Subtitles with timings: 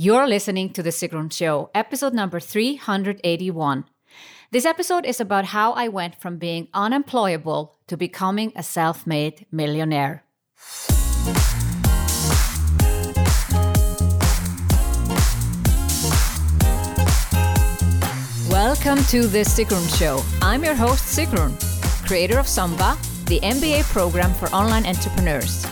[0.00, 3.84] You're listening to The Sigrun Show, episode number 381.
[4.52, 9.46] This episode is about how I went from being unemployable to becoming a self made
[9.50, 10.22] millionaire.
[18.48, 20.22] Welcome to The Sigrun Show.
[20.40, 21.58] I'm your host, Sigrun,
[22.06, 22.96] creator of Samba,
[23.26, 25.66] the MBA program for online entrepreneurs.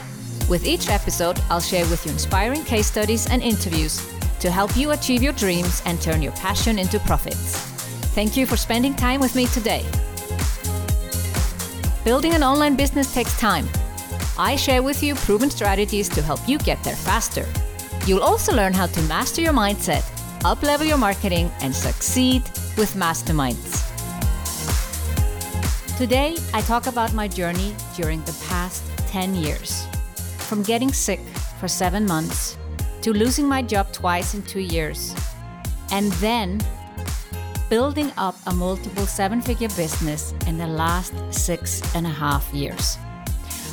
[0.49, 4.93] With each episode, I'll share with you inspiring case studies and interviews to help you
[4.93, 7.57] achieve your dreams and turn your passion into profits.
[8.15, 9.85] Thank you for spending time with me today.
[12.05, 13.69] Building an online business takes time.
[14.39, 17.47] I share with you proven strategies to help you get there faster.
[18.07, 20.03] You'll also learn how to master your mindset,
[20.43, 22.43] uplevel your marketing, and succeed
[22.77, 23.83] with masterminds.
[25.99, 29.87] Today, I talk about my journey during the past 10 years.
[30.39, 31.21] From getting sick
[31.59, 32.59] for seven months
[33.07, 35.15] to losing my job twice in two years,
[35.93, 36.61] and then
[37.71, 42.99] building up a multiple seven figure business in the last six and a half years.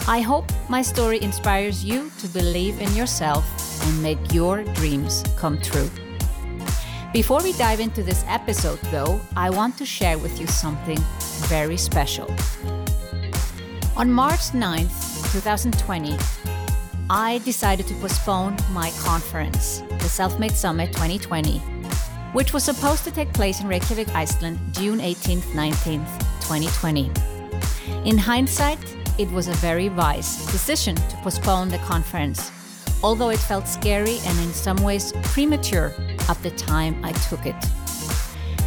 [0.07, 3.43] I hope my story inspires you to believe in yourself
[3.87, 5.89] and make your dreams come true.
[7.11, 10.99] Before we dive into this episode, though, I want to share with you something
[11.49, 12.29] very special.
[13.97, 16.19] On March 9th, 2020,
[17.15, 21.59] I decided to postpone my conference, the Self Made Summit 2020,
[22.33, 26.09] which was supposed to take place in Reykjavik, Iceland, June 18th, 19th,
[26.41, 27.11] 2020.
[28.09, 28.79] In hindsight,
[29.19, 32.51] it was a very wise decision to postpone the conference,
[33.03, 35.93] although it felt scary and in some ways premature
[36.29, 37.55] at the time I took it.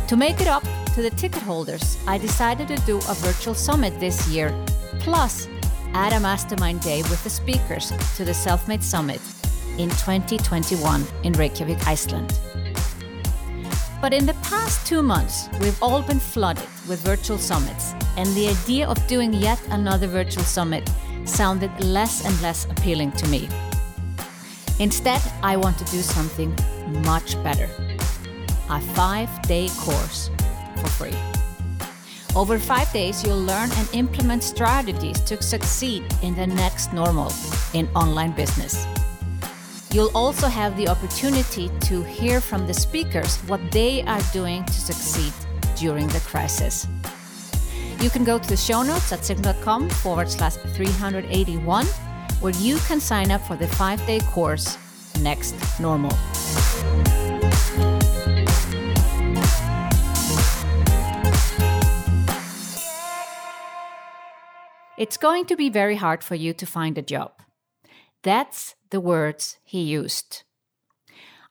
[0.07, 0.63] To make it up
[0.95, 4.55] to the ticket holders, I decided to do a virtual summit this year,
[5.01, 5.49] plus
[5.95, 9.21] add a mastermind day with the speakers to the Self Made Summit
[9.79, 12.39] in 2021 in Reykjavik, Iceland.
[14.01, 18.49] But in the past two months, we've all been flooded with virtual summits, and the
[18.49, 20.89] idea of doing yet another virtual summit
[21.25, 23.49] sounded less and less appealing to me.
[24.79, 26.55] Instead, I want to do something
[27.05, 27.69] much better
[28.69, 30.31] a five day course
[30.77, 31.36] for free.
[32.37, 37.33] Over five days, you'll learn and implement strategies to succeed in the next normal
[37.73, 38.87] in online business.
[39.91, 44.73] You'll also have the opportunity to hear from the speakers what they are doing to
[44.75, 45.33] succeed
[45.77, 46.87] during the crisis.
[48.01, 51.87] You can go to the show notes at sigrun.com forward slash 381,
[52.41, 54.77] where you can sign up for the five day course
[55.23, 56.13] Next Normal.
[64.99, 67.33] It's going to be very hard for you to find a job.
[68.23, 70.43] That's the words he used.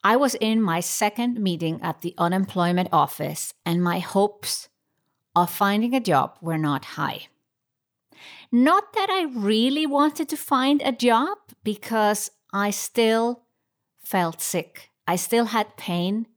[0.04, 4.70] I was in my second meeting at the unemployment office, and my hopes
[5.36, 7.28] of finding a job were not high.
[8.52, 13.44] Not that I really wanted to find a job because I still
[14.00, 14.92] felt sick.
[15.08, 16.28] I still had pain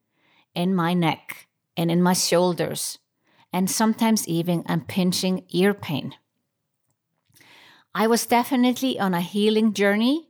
[0.54, 1.46] in my neck
[1.76, 2.98] and in my shoulders,
[3.52, 6.14] and sometimes even a pinching ear pain.
[7.98, 10.28] I was definitely on a healing journey,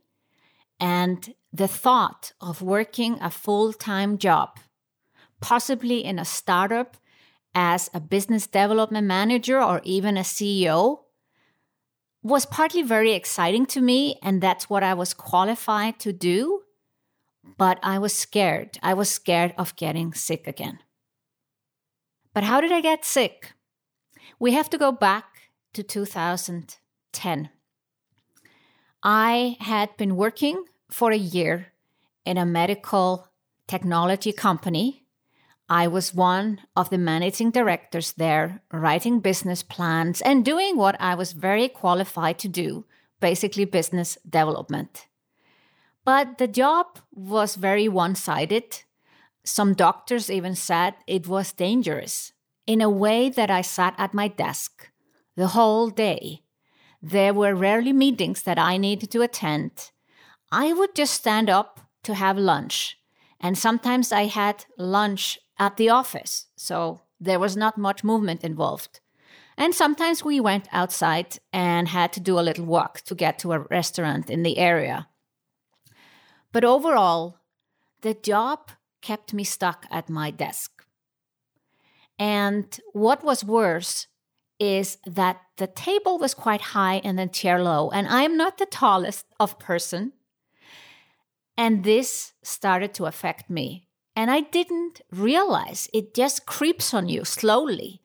[0.79, 4.57] and the thought of working a full time job,
[5.39, 6.97] possibly in a startup
[7.53, 11.01] as a business development manager or even a CEO,
[12.23, 16.63] was partly very exciting to me, and that's what I was qualified to do.
[17.55, 18.79] But I was scared.
[18.81, 20.79] I was scared of getting sick again.
[22.33, 23.53] But how did I get sick?
[24.39, 27.49] We have to go back to 2010.
[29.03, 31.67] I had been working for a year
[32.25, 33.27] in a medical
[33.67, 35.05] technology company.
[35.69, 41.15] I was one of the managing directors there, writing business plans and doing what I
[41.15, 42.85] was very qualified to do
[43.19, 45.07] basically, business development.
[46.05, 48.83] But the job was very one sided.
[49.43, 52.33] Some doctors even said it was dangerous
[52.65, 54.89] in a way that I sat at my desk
[55.35, 56.43] the whole day
[57.01, 59.91] there were rarely meetings that I needed to attend.
[60.51, 62.97] I would just stand up to have lunch.
[63.39, 68.99] And sometimes I had lunch at the office, so there was not much movement involved.
[69.57, 73.51] And sometimes we went outside and had to do a little walk to get to
[73.51, 75.07] a restaurant in the area.
[76.51, 77.37] But overall,
[78.01, 80.83] the job kept me stuck at my desk.
[82.17, 84.07] And what was worse
[84.59, 88.57] is that the table was quite high and the chair low, and I am not
[88.57, 90.13] the tallest of person.
[91.57, 93.87] And this started to affect me.
[94.15, 98.01] And I didn't realize it just creeps on you slowly.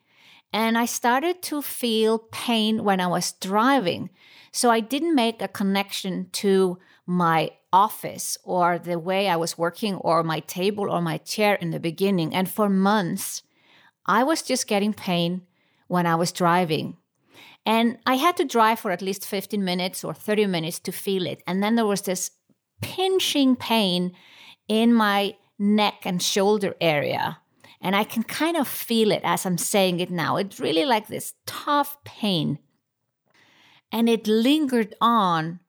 [0.53, 4.11] And I started to feel pain when I was driving.
[4.53, 9.97] So I didn't make a connection to my office or the way I was working
[9.97, 12.33] or my table or my chair in the beginning.
[12.33, 13.43] And for months,
[14.06, 15.43] I was just getting pain
[15.89, 16.97] when I was driving.
[17.67, 21.27] And I had to drive for at least 15 minutes or 30 minutes to feel
[21.27, 21.43] it.
[21.47, 22.31] And then there was this
[22.83, 24.13] pinching pain
[24.69, 27.39] in my neck and shoulder area.
[27.81, 30.37] And I can kind of feel it as I'm saying it now.
[30.37, 32.59] It's really like this tough pain.
[33.93, 35.61] And it lingered on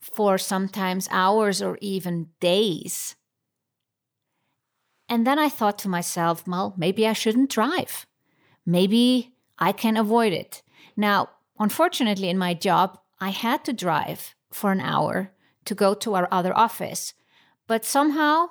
[0.00, 3.16] for sometimes hours or even days.
[5.08, 8.06] And then I thought to myself, well, maybe I shouldn't drive.
[8.66, 10.62] Maybe I can avoid it.
[10.96, 15.32] Now, unfortunately, in my job, I had to drive for an hour
[15.64, 17.14] to go to our other office.
[17.66, 18.48] But somehow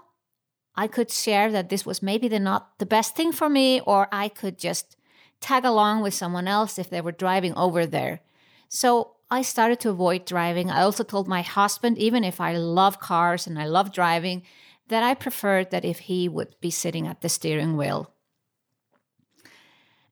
[0.76, 4.08] I could share that this was maybe the not the best thing for me, or
[4.12, 4.96] I could just
[5.42, 8.22] tag along with someone else if they were driving over there.
[8.70, 10.70] So I started to avoid driving.
[10.70, 14.44] I also told my husband, even if I love cars and I love driving,
[14.88, 18.14] that I preferred that if he would be sitting at the steering wheel.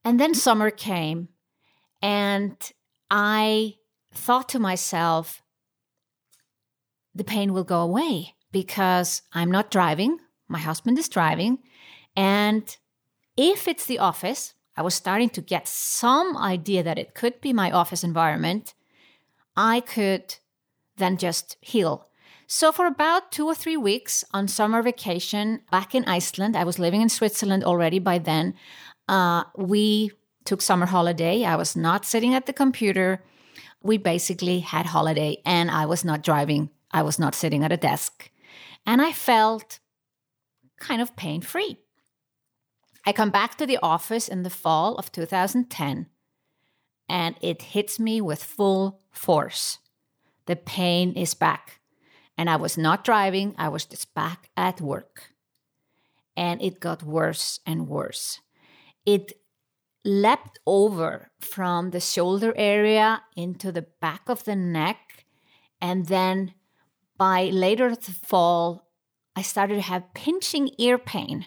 [0.06, 1.30] And then summer came,
[2.00, 2.56] and
[3.10, 3.74] I
[4.14, 5.42] thought to myself,
[7.12, 11.58] the pain will go away because I'm not driving, my husband is driving.
[12.14, 12.64] And
[13.36, 17.52] if it's the office, I was starting to get some idea that it could be
[17.52, 18.74] my office environment.
[19.56, 20.36] I could
[20.98, 22.08] then just heal.
[22.46, 26.78] So, for about two or three weeks on summer vacation back in Iceland, I was
[26.78, 28.54] living in Switzerland already by then.
[29.08, 30.10] Uh, we
[30.44, 31.44] took summer holiday.
[31.44, 33.22] I was not sitting at the computer.
[33.82, 36.70] We basically had holiday and I was not driving.
[36.90, 38.30] I was not sitting at a desk.
[38.84, 39.80] And I felt
[40.78, 41.78] kind of pain free.
[43.04, 46.06] I come back to the office in the fall of 2010
[47.08, 49.78] and it hits me with full force.
[50.46, 51.80] The pain is back.
[52.38, 55.32] And I was not driving, I was just back at work.
[56.36, 58.40] And it got worse and worse.
[59.06, 59.32] It
[60.04, 65.24] leapt over from the shoulder area into the back of the neck.
[65.80, 66.54] And then
[67.16, 68.90] by later the fall,
[69.34, 71.46] I started to have pinching ear pain,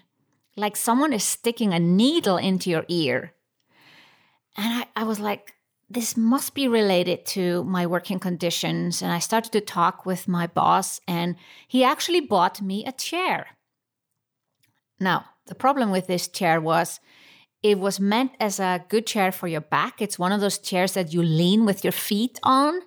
[0.56, 3.34] like someone is sticking a needle into your ear.
[4.58, 5.54] And I, I was like,
[5.90, 9.02] this must be related to my working conditions.
[9.02, 11.36] And I started to talk with my boss, and
[11.68, 13.48] he actually bought me a chair.
[15.00, 17.00] Now, the problem with this chair was
[17.62, 20.02] it was meant as a good chair for your back.
[20.02, 22.82] It's one of those chairs that you lean with your feet on.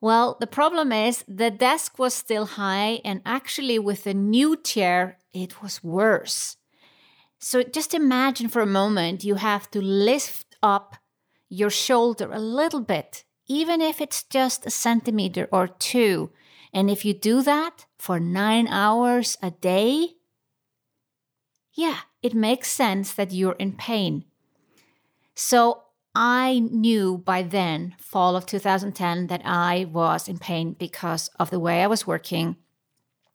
[0.00, 5.18] Well, the problem is the desk was still high, and actually, with the new chair,
[5.32, 6.56] it was worse.
[7.40, 10.96] So just imagine for a moment you have to lift up
[11.48, 16.30] your shoulder a little bit, even if it's just a centimeter or two.
[16.72, 20.10] And if you do that for nine hours a day,
[21.74, 24.24] yeah, it makes sense that you're in pain.
[25.34, 25.82] So
[26.14, 31.60] I knew by then, fall of 2010, that I was in pain because of the
[31.60, 32.56] way I was working.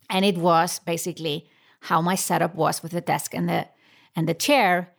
[0.09, 1.49] And it was basically
[1.81, 3.67] how my setup was with the desk and the
[4.15, 4.93] and the chair.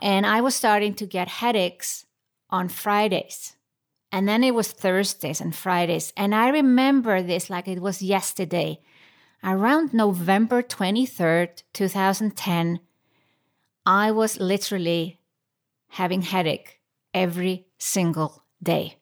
[0.00, 2.06] And I was starting to get headaches
[2.48, 3.56] on Fridays.
[4.12, 6.12] And then it was Thursdays and Fridays.
[6.16, 8.80] And I remember this like it was yesterday.
[9.42, 12.80] Around November 23rd, 2010,
[13.90, 15.18] I was literally
[15.88, 16.78] having headache
[17.12, 18.98] every single day.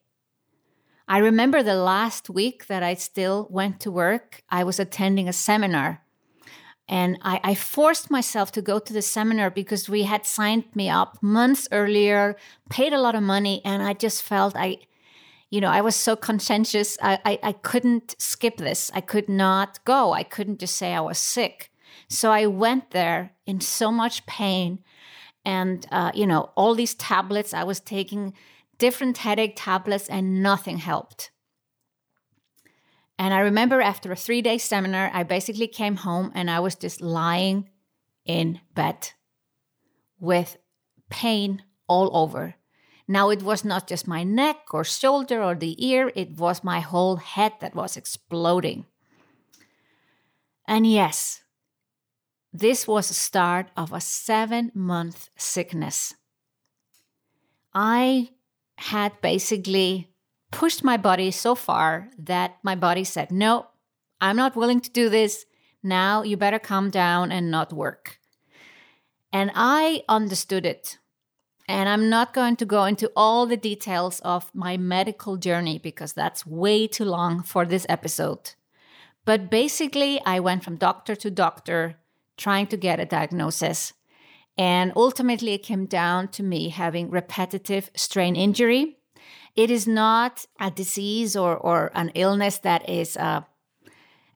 [1.06, 5.32] I remember the last week that I still went to work, I was attending a
[5.34, 6.06] seminar
[6.88, 10.88] and I, I, forced myself to go to the seminar because we had signed me
[10.88, 12.34] up months earlier,
[12.70, 14.78] paid a lot of money, and I just felt I,
[15.50, 16.96] you know, I was so conscientious.
[17.02, 18.90] I, I, I couldn't skip this.
[18.94, 20.14] I could not go.
[20.14, 21.70] I couldn't just say I was sick.
[22.08, 24.82] So I went there in so much pain.
[25.44, 28.34] And, uh, you know, all these tablets, I was taking
[28.78, 31.30] different headache tablets, and nothing helped.
[33.18, 36.76] And I remember after a three day seminar, I basically came home and I was
[36.76, 37.68] just lying
[38.24, 39.10] in bed
[40.20, 40.56] with
[41.10, 42.54] pain all over.
[43.08, 46.80] Now, it was not just my neck or shoulder or the ear, it was my
[46.80, 48.84] whole head that was exploding.
[50.66, 51.42] And yes,
[52.58, 56.14] this was the start of a seven month sickness.
[57.72, 58.30] I
[58.76, 60.10] had basically
[60.50, 63.68] pushed my body so far that my body said, No,
[64.20, 65.46] I'm not willing to do this.
[65.82, 68.18] Now you better calm down and not work.
[69.32, 70.98] And I understood it.
[71.68, 76.14] And I'm not going to go into all the details of my medical journey because
[76.14, 78.54] that's way too long for this episode.
[79.26, 81.96] But basically, I went from doctor to doctor
[82.38, 83.92] trying to get a diagnosis.
[84.56, 88.96] And ultimately, it came down to me having repetitive strain injury.
[89.54, 93.42] It is not a disease or, or an illness that is uh,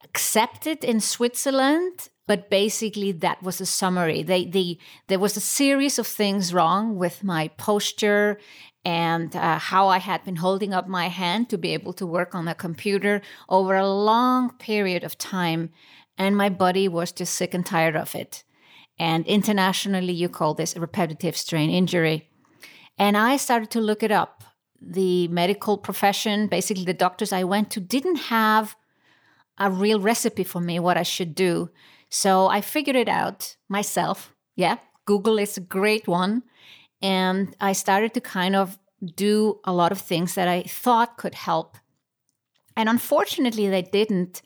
[0.05, 4.23] accepted in Switzerland, but basically that was a summary.
[4.23, 4.79] They, they,
[5.09, 8.39] there was a series of things wrong with my posture
[8.85, 12.35] and uh, how I had been holding up my hand to be able to work
[12.35, 15.71] on a computer over a long period of time.
[16.19, 18.45] And my body was just sick and tired of it.
[18.99, 22.29] And internationally, you call this a repetitive strain injury.
[22.99, 24.45] And I started to look it up.
[24.81, 28.77] The medical profession, basically the doctors I went to, didn't have
[29.59, 31.71] a real recipe for me what I should do.
[32.09, 34.35] So I figured it out myself.
[34.57, 34.77] Yeah,
[35.07, 36.43] Google is a great one.
[37.01, 38.79] And I started to kind of
[39.17, 41.77] do a lot of things that I thought could help.
[42.77, 44.43] And unfortunately, they didn't.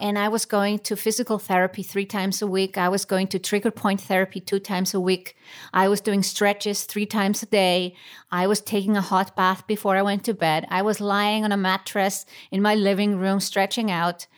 [0.00, 2.78] And I was going to physical therapy three times a week.
[2.78, 5.36] I was going to trigger point therapy two times a week.
[5.72, 7.96] I was doing stretches three times a day.
[8.30, 10.66] I was taking a hot bath before I went to bed.
[10.70, 14.28] I was lying on a mattress in my living room, stretching out.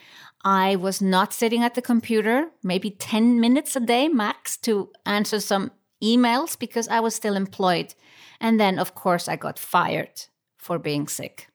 [0.43, 5.40] I was not sitting at the computer, maybe 10 minutes a day max to answer
[5.40, 7.95] some emails because I was still employed.
[8.40, 10.25] And then, of course, I got fired
[10.57, 11.49] for being sick.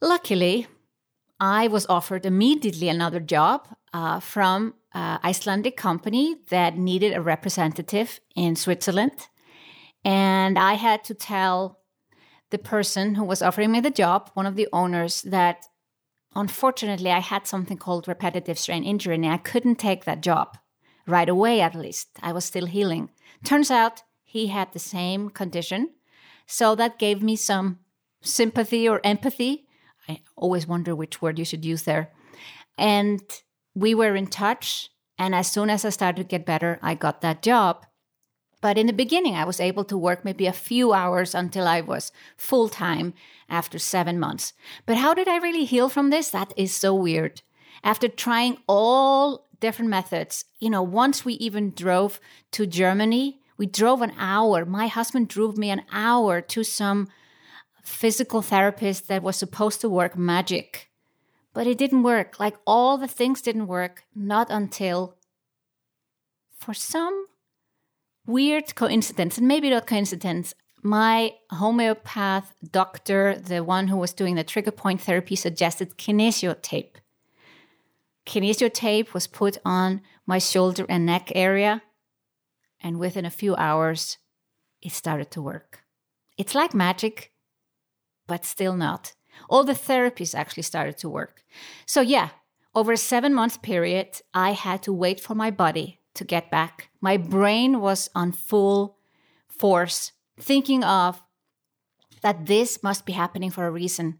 [0.00, 0.66] Luckily,
[1.38, 8.20] I was offered immediately another job uh, from an Icelandic company that needed a representative
[8.34, 9.28] in Switzerland.
[10.04, 11.80] And I had to tell
[12.50, 15.66] the person who was offering me the job, one of the owners, that
[16.34, 20.56] unfortunately I had something called repetitive strain injury and I couldn't take that job
[21.06, 22.08] right away, at least.
[22.22, 23.10] I was still healing.
[23.44, 25.90] Turns out he had the same condition.
[26.46, 27.80] So that gave me some
[28.22, 29.65] sympathy or empathy.
[30.08, 32.10] I always wonder which word you should use there.
[32.78, 33.20] And
[33.74, 34.90] we were in touch.
[35.18, 37.86] And as soon as I started to get better, I got that job.
[38.60, 41.80] But in the beginning, I was able to work maybe a few hours until I
[41.80, 43.14] was full time
[43.48, 44.52] after seven months.
[44.86, 46.30] But how did I really heal from this?
[46.30, 47.42] That is so weird.
[47.84, 52.18] After trying all different methods, you know, once we even drove
[52.52, 54.64] to Germany, we drove an hour.
[54.64, 57.08] My husband drove me an hour to some
[57.86, 60.90] physical therapist that was supposed to work magic.
[61.54, 62.38] But it didn't work.
[62.38, 65.16] Like all the things didn't work, not until
[66.58, 67.26] for some
[68.26, 70.52] weird coincidence, and maybe not coincidence,
[70.82, 76.98] my homeopath doctor, the one who was doing the trigger point therapy, suggested kinesio tape.
[78.26, 81.82] Kinesio tape was put on my shoulder and neck area,
[82.80, 84.18] and within a few hours,
[84.82, 85.84] it started to work.
[86.36, 87.32] It's like magic,
[88.26, 89.14] but still not.
[89.48, 91.42] All the therapies actually started to work.
[91.86, 92.30] So, yeah,
[92.74, 96.90] over a seven month period, I had to wait for my body to get back.
[97.00, 98.98] My brain was on full
[99.48, 101.22] force, thinking of
[102.22, 104.18] that this must be happening for a reason.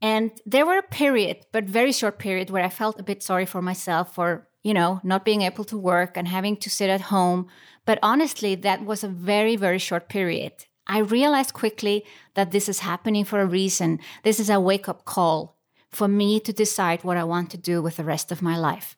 [0.00, 3.46] And there were a period, but very short period, where I felt a bit sorry
[3.46, 7.02] for myself for, you know, not being able to work and having to sit at
[7.02, 7.48] home.
[7.84, 10.52] But honestly, that was a very, very short period.
[10.86, 14.00] I realized quickly that this is happening for a reason.
[14.22, 15.56] This is a wake up call
[15.90, 18.96] for me to decide what I want to do with the rest of my life.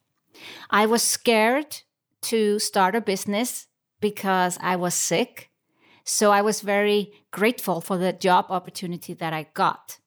[0.70, 1.82] I was scared
[2.22, 3.66] to start a business
[4.00, 5.50] because I was sick.
[6.04, 9.98] So I was very grateful for the job opportunity that I got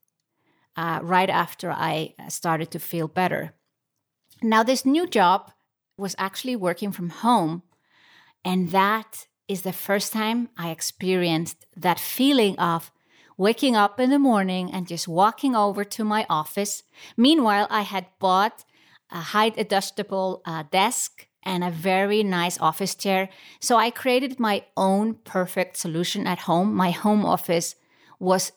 [0.76, 3.54] uh, right after I started to feel better.
[4.42, 5.52] Now, this new job
[5.98, 7.64] was actually working from home.
[8.46, 12.92] And that is the first time I experienced that feeling of
[13.38, 16.84] waking up in the morning and just walking over to my office.
[17.16, 18.66] Meanwhile, I had bought
[19.12, 23.30] a height adjustable uh, desk and a very nice office chair.
[23.62, 26.76] So I created my own perfect solution at home.
[26.76, 27.76] My home office
[28.20, 28.52] was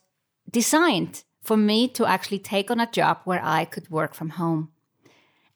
[0.50, 4.70] designed for me to actually take on a job where I could work from home.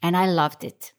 [0.01, 0.94] And I loved it.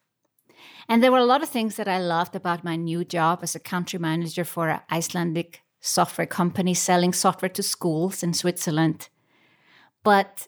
[0.88, 3.56] And there were a lot of things that I loved about my new job as
[3.56, 9.10] a country manager for an Icelandic software company selling software to schools in Switzerland.
[10.04, 10.48] But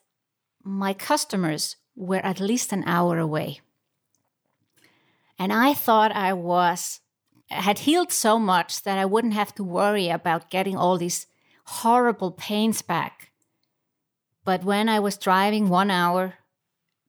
[0.64, 3.62] my customers were at least an hour away.
[5.40, 7.02] And I thought I was
[7.50, 11.28] had healed so much that I wouldn't have to worry about getting all these
[11.66, 13.32] horrible pains back.
[14.44, 16.36] But when I was driving one hour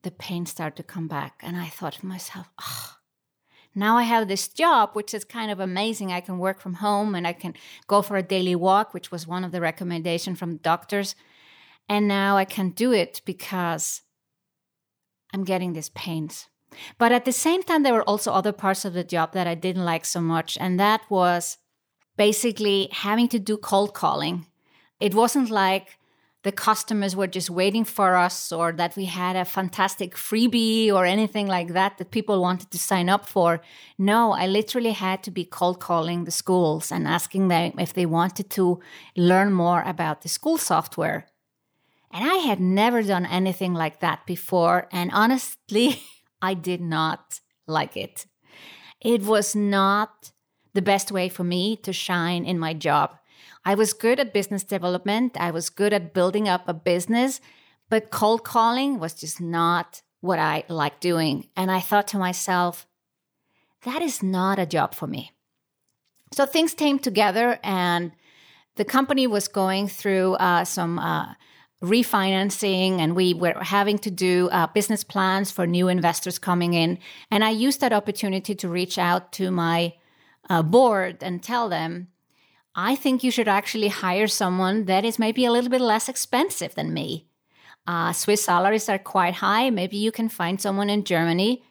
[0.02, 1.40] the pain started to come back.
[1.42, 2.94] And I thought to myself, oh,
[3.74, 6.12] now I have this job, which is kind of amazing.
[6.12, 7.54] I can work from home and I can
[7.86, 11.14] go for a daily walk, which was one of the recommendations from doctors.
[11.88, 14.02] And now I can do it because
[15.32, 16.48] I'm getting these pains.
[16.98, 19.54] But at the same time, there were also other parts of the job that I
[19.54, 20.58] didn't like so much.
[20.60, 21.58] And that was
[22.16, 24.46] basically having to do cold calling.
[25.00, 25.97] It wasn't like
[26.44, 31.04] the customers were just waiting for us or that we had a fantastic freebie or
[31.04, 33.60] anything like that that people wanted to sign up for.
[33.98, 38.06] No, I literally had to be cold calling the schools and asking them if they
[38.06, 38.80] wanted to
[39.16, 41.26] learn more about the school software.
[42.12, 44.88] And I had never done anything like that before.
[44.92, 46.02] And honestly,
[46.42, 48.26] I did not like it.
[49.00, 50.30] It was not
[50.72, 53.17] the best way for me to shine in my job.
[53.68, 57.38] I was good at business development, I was good at building up a business,
[57.90, 61.48] but cold calling was just not what I like doing.
[61.54, 62.86] And I thought to myself,
[63.82, 65.32] that is not a job for me.
[66.32, 68.12] So things came together, and
[68.76, 71.34] the company was going through uh, some uh,
[71.82, 76.98] refinancing, and we were having to do uh, business plans for new investors coming in.
[77.30, 79.92] And I used that opportunity to reach out to my
[80.48, 82.08] uh, board and tell them,
[82.74, 86.74] I think you should actually hire someone that is maybe a little bit less expensive
[86.74, 87.26] than me.
[87.86, 89.70] Uh, Swiss salaries are quite high.
[89.70, 91.62] Maybe you can find someone in Germany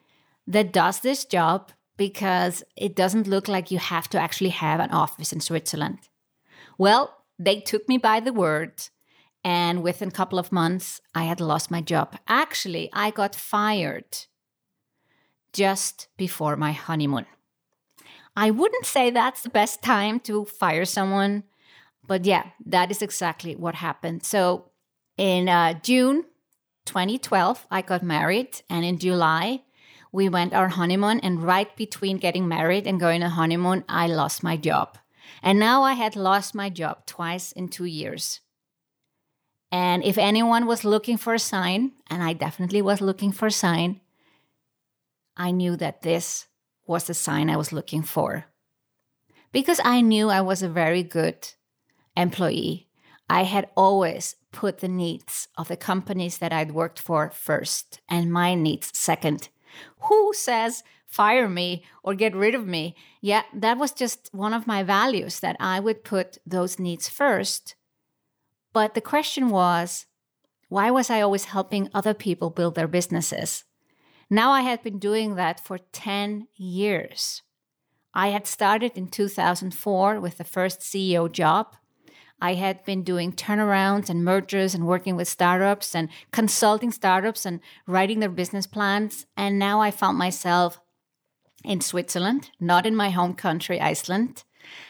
[0.48, 4.92] that does this job because it doesn't look like you have to actually have an
[4.92, 6.00] office in Switzerland.
[6.78, 8.74] Well, they took me by the word.
[9.44, 12.18] And within a couple of months, I had lost my job.
[12.28, 14.26] Actually, I got fired
[15.54, 17.26] just before my honeymoon.
[18.38, 21.44] I wouldn't say that's the best time to fire someone,
[22.06, 24.24] but yeah, that is exactly what happened.
[24.24, 24.70] So
[25.18, 26.24] in uh, June
[26.86, 29.64] 2012, I got married, and in July,
[30.12, 31.20] we went our honeymoon.
[31.22, 35.00] And right between getting married and going on honeymoon, I lost my job.
[35.42, 38.42] And now I had lost my job twice in two years.
[39.72, 43.52] And if anyone was looking for a sign, and I definitely was looking for a
[43.52, 44.00] sign,
[45.36, 46.46] I knew that this
[46.88, 48.46] was the sign I was looking for.
[49.52, 51.54] Because I knew I was a very good
[52.16, 52.88] employee,
[53.30, 58.32] I had always put the needs of the companies that I'd worked for first and
[58.32, 59.50] my needs second.
[60.10, 62.96] Who says fire me or get rid of me?
[63.22, 67.76] Yeah, that was just one of my values that I would put those needs first.
[68.74, 70.06] But the question was,
[70.70, 73.64] why was I always helping other people build their businesses?
[74.30, 77.44] Now I had been doing that for 10 years.
[78.14, 81.76] I had started in 2004 with the first CEO job.
[82.42, 87.62] I had been doing turnarounds and mergers and working with startups and consulting startups and
[87.88, 89.26] writing their business plans.
[89.36, 90.80] And now I found myself
[91.64, 94.44] in Switzerland, not in my home country, Iceland,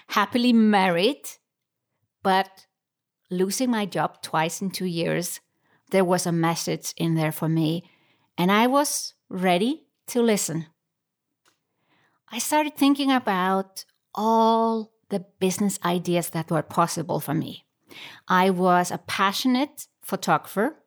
[0.07, 1.23] happily married,
[2.23, 2.65] but
[3.29, 5.39] losing my job twice in two years.
[5.91, 7.89] There was a message in there for me.
[8.37, 10.67] And I was ready to listen.
[12.29, 17.65] I started thinking about all the business ideas that were possible for me.
[18.27, 20.83] I was a passionate photographer.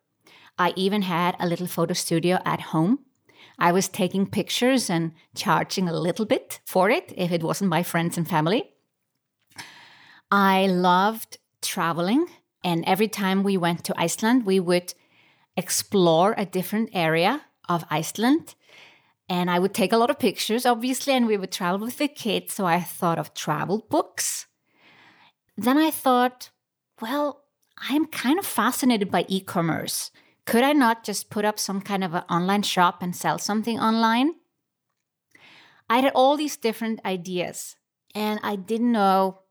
[0.59, 3.01] I even had a little photo studio at home.
[3.59, 7.83] I was taking pictures and charging a little bit for it if it wasn't my
[7.83, 8.75] friends and family.
[10.31, 12.27] I loved traveling,
[12.63, 14.95] and every time we went to Iceland, we would
[15.57, 18.55] explore a different area of Iceland.
[19.29, 22.09] And I would take a lot of pictures, obviously, and we would travel with the
[22.09, 22.53] kids.
[22.53, 24.47] So I thought of travel books.
[25.57, 26.51] Then I thought,
[27.01, 27.45] well,
[27.89, 30.11] I'm kind of fascinated by e commerce.
[30.47, 33.79] Could I not just put up some kind of an online shop and sell something
[33.79, 34.35] online?
[35.89, 37.77] I had all these different ideas
[38.15, 39.43] and I didn't know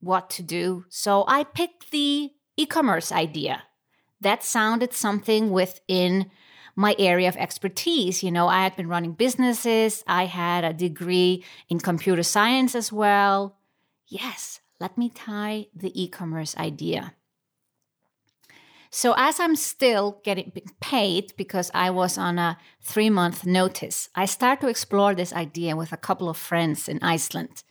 [0.00, 0.84] what to do.
[0.88, 3.64] So I picked the e commerce idea.
[4.20, 6.30] That sounded something within
[6.74, 8.22] my area of expertise.
[8.22, 12.92] You know, I had been running businesses, I had a degree in computer science as
[12.92, 13.56] well.
[14.08, 17.14] Yes, let me tie the e commerce idea.
[18.94, 24.26] So, as I'm still getting paid because I was on a three month notice, I
[24.26, 27.62] start to explore this idea with a couple of friends in Iceland.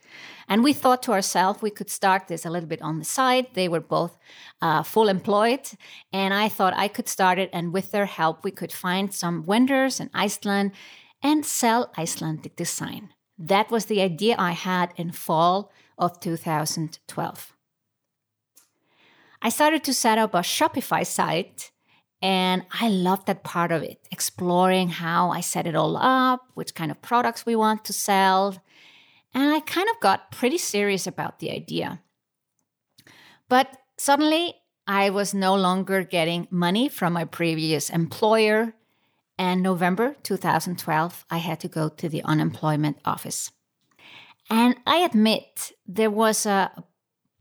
[0.48, 3.48] And we thought to ourselves we could start this a little bit on the side.
[3.54, 4.18] They were both
[4.62, 5.70] uh, full employed.
[6.12, 7.50] And I thought I could start it.
[7.54, 10.72] And with their help, we could find some vendors in Iceland
[11.24, 13.14] and sell Icelandic design.
[13.38, 17.54] That was the idea I had in fall of 2012.
[19.42, 21.72] I started to set up a Shopify site
[22.22, 26.76] And I loved that part of it, exploring how I set it all up, which
[26.76, 28.62] kind of products we want to sell.
[29.34, 32.02] And I kind of got pretty serious about the idea.
[33.48, 34.56] But suddenly,
[34.88, 38.74] I was no longer getting money from my previous employer.
[39.38, 43.52] And November 2012, I had to go to the unemployment office.
[44.50, 46.72] And I admit there was a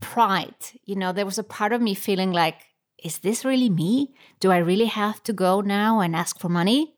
[0.00, 2.56] pride, you know, there was a part of me feeling like,
[3.02, 4.14] is this really me?
[4.40, 6.94] Do I really have to go now and ask for money?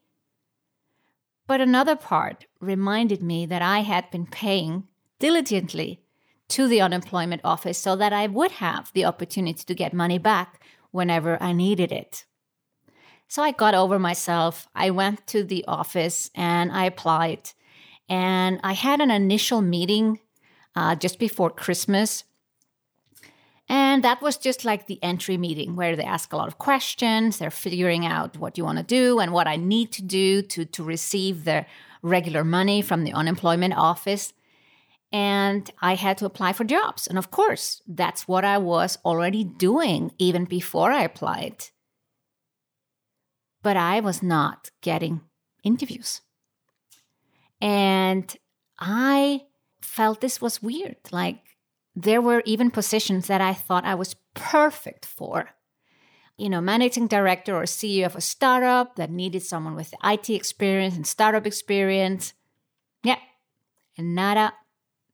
[1.45, 4.87] But another part reminded me that I had been paying
[5.19, 6.01] diligently
[6.49, 10.63] to the unemployment office so that I would have the opportunity to get money back
[10.91, 12.25] whenever I needed it.
[13.27, 14.67] So I got over myself.
[14.75, 17.51] I went to the office and I applied.
[18.07, 20.19] And I had an initial meeting
[20.75, 22.23] uh, just before Christmas
[23.69, 27.37] and that was just like the entry meeting where they ask a lot of questions.
[27.37, 30.65] They're figuring out what you want to do and what I need to do to,
[30.65, 31.65] to receive the
[32.01, 34.33] regular money from the unemployment office.
[35.11, 37.07] And I had to apply for jobs.
[37.07, 41.69] And of course, that's what I was already doing even before I applied.
[43.61, 45.21] But I was not getting
[45.63, 46.21] interviews.
[47.61, 48.35] And
[48.77, 49.43] I
[49.81, 50.97] felt this was weird.
[51.11, 51.52] Like,
[51.95, 55.49] there were even positions that I thought I was perfect for.
[56.37, 60.95] You know, managing director or CEO of a startup that needed someone with IT experience
[60.95, 62.33] and startup experience.
[63.03, 63.19] Yeah,
[63.97, 64.53] and nada,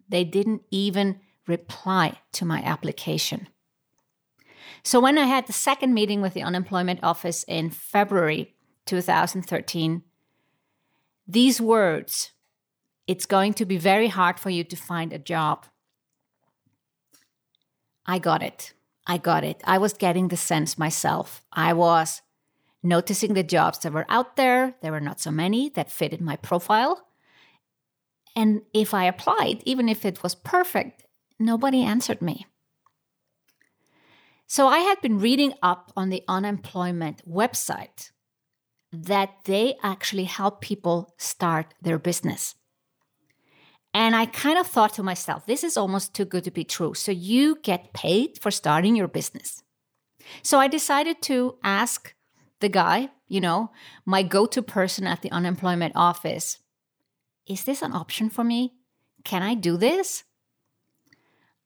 [0.08, 3.48] they didn't even reply to my application.
[4.84, 10.04] So when I had the second meeting with the unemployment office in February 2013,
[11.28, 12.32] these words,
[13.08, 15.66] it's going to be very hard for you to find a job
[18.10, 18.74] I got it.
[19.06, 19.62] I got it.
[19.66, 21.44] I was getting the sense myself.
[21.54, 22.24] I was
[22.82, 24.74] noticing the jobs that were out there.
[24.82, 27.06] There were not so many that fitted my profile.
[28.36, 31.06] And if I applied, even if it was perfect,
[31.38, 32.48] nobody answered me.
[34.48, 38.10] So I had been reading up on the unemployment website
[38.92, 42.56] that they actually help people start their business.
[43.94, 46.94] And I kind of thought to myself, this is almost too good to be true.
[46.94, 49.64] So you get paid for starting your business.
[50.44, 52.14] So I decided to ask
[52.60, 53.72] the guy, you know,
[54.06, 56.60] my go to person at the unemployment office,
[57.48, 58.74] is this an option for me?
[59.24, 60.24] Can I do this?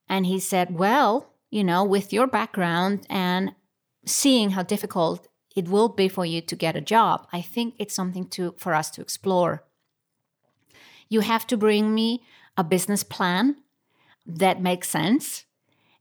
[0.08, 3.54] And he said, well, you know, with your background and
[4.06, 7.94] seeing how difficult it will be for you to get a job, I think it's
[7.94, 9.64] something to for us to explore.
[11.10, 12.24] You have to bring me
[12.58, 13.58] a business plan
[14.26, 15.46] that makes sense.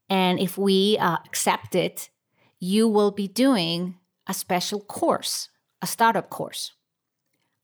[0.09, 2.11] And if we uh, accept it,
[2.59, 5.49] you will be doing a special course,
[5.81, 6.73] a startup course.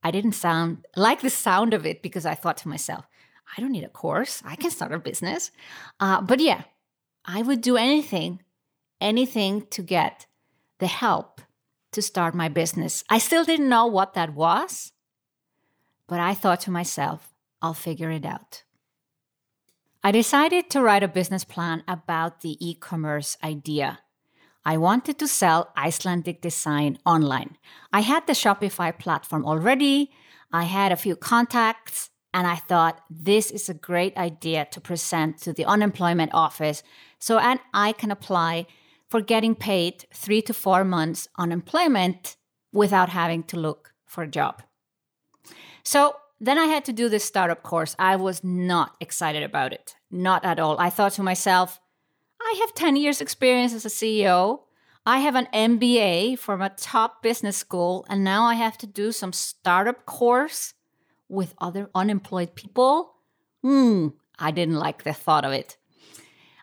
[0.03, 3.07] I didn't sound like the sound of it because I thought to myself,
[3.57, 4.43] I don't need a course.
[4.45, 5.51] I can start a business.
[6.01, 6.63] Uh, but yeah,
[7.25, 8.43] I would do anything,
[9.01, 10.27] anything to get
[10.79, 11.41] the help
[11.93, 13.05] to start my business.
[13.09, 14.93] I still didn't know what that was,
[16.09, 18.65] but I thought to myself, I'll figure it out.
[20.03, 24.01] I decided to write a business plan about the e commerce idea.
[24.65, 27.57] I wanted to sell Icelandic design online.
[27.93, 30.11] I had the Shopify platform already,
[30.53, 35.39] I had a few contacts, and I thought this is a great idea to present
[35.43, 36.83] to the unemployment office
[37.19, 38.67] so and I can apply
[39.09, 42.37] for getting paid three to four months unemployment
[42.73, 44.63] without having to look for a job.
[45.89, 47.97] So then I had to do this startup course.
[47.99, 49.97] I was not excited about it.
[50.11, 50.79] Not at all.
[50.79, 51.81] I thought to myself,
[52.39, 54.65] I have 10 years experience as a CEO.
[55.07, 59.13] I have an MBA from a top business school and now I have to do
[59.13, 60.75] some startup course
[61.27, 63.15] with other unemployed people.
[63.63, 65.79] Hmm, I didn't like the thought of it.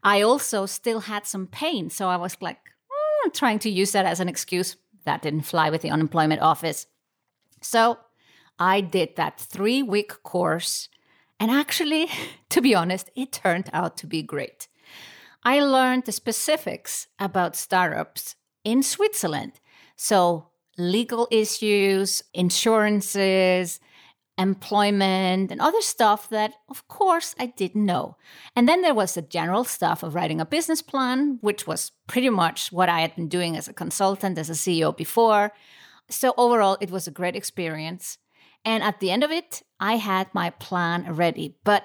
[0.04, 4.06] I also still had some pain, so I was like mm, trying to use that
[4.06, 4.76] as an excuse.
[5.06, 6.86] That didn't fly with the unemployment office.
[7.64, 7.98] So
[8.60, 10.90] I did that three week course.
[11.40, 12.10] And actually,
[12.50, 14.68] to be honest, it turned out to be great.
[15.44, 19.60] I learned the specifics about startups in Switzerland.
[19.96, 23.80] So, legal issues, insurances,
[24.38, 28.18] employment, and other stuff that, of course, I didn't know.
[28.56, 32.30] And then there was the general stuff of writing a business plan, which was pretty
[32.30, 35.52] much what I had been doing as a consultant, as a CEO before.
[36.10, 38.18] So, overall, it was a great experience.
[38.66, 41.56] And at the end of it, I had my plan ready.
[41.64, 41.84] But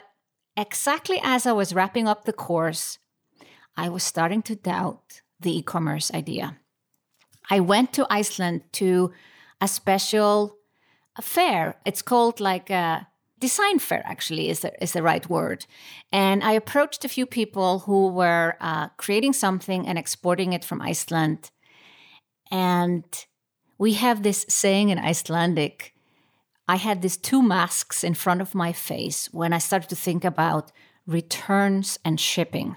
[0.56, 2.98] exactly as I was wrapping up the course,
[3.76, 6.56] I was starting to doubt the e commerce idea.
[7.50, 9.12] I went to Iceland to
[9.60, 10.56] a special
[11.20, 11.76] fair.
[11.84, 15.66] It's called like a design fair, actually, is the, is the right word.
[16.12, 20.80] And I approached a few people who were uh, creating something and exporting it from
[20.80, 21.50] Iceland.
[22.50, 23.04] And
[23.78, 25.94] we have this saying in Icelandic
[26.70, 30.24] I had these two masks in front of my face when I started to think
[30.24, 30.70] about
[31.04, 32.76] returns and shipping.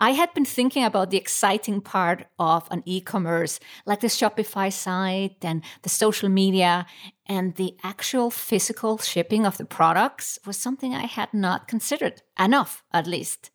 [0.00, 4.72] I had been thinking about the exciting part of an e commerce, like the Shopify
[4.72, 6.86] site and the social media,
[7.26, 12.82] and the actual physical shipping of the products was something I had not considered enough,
[12.92, 13.52] at least.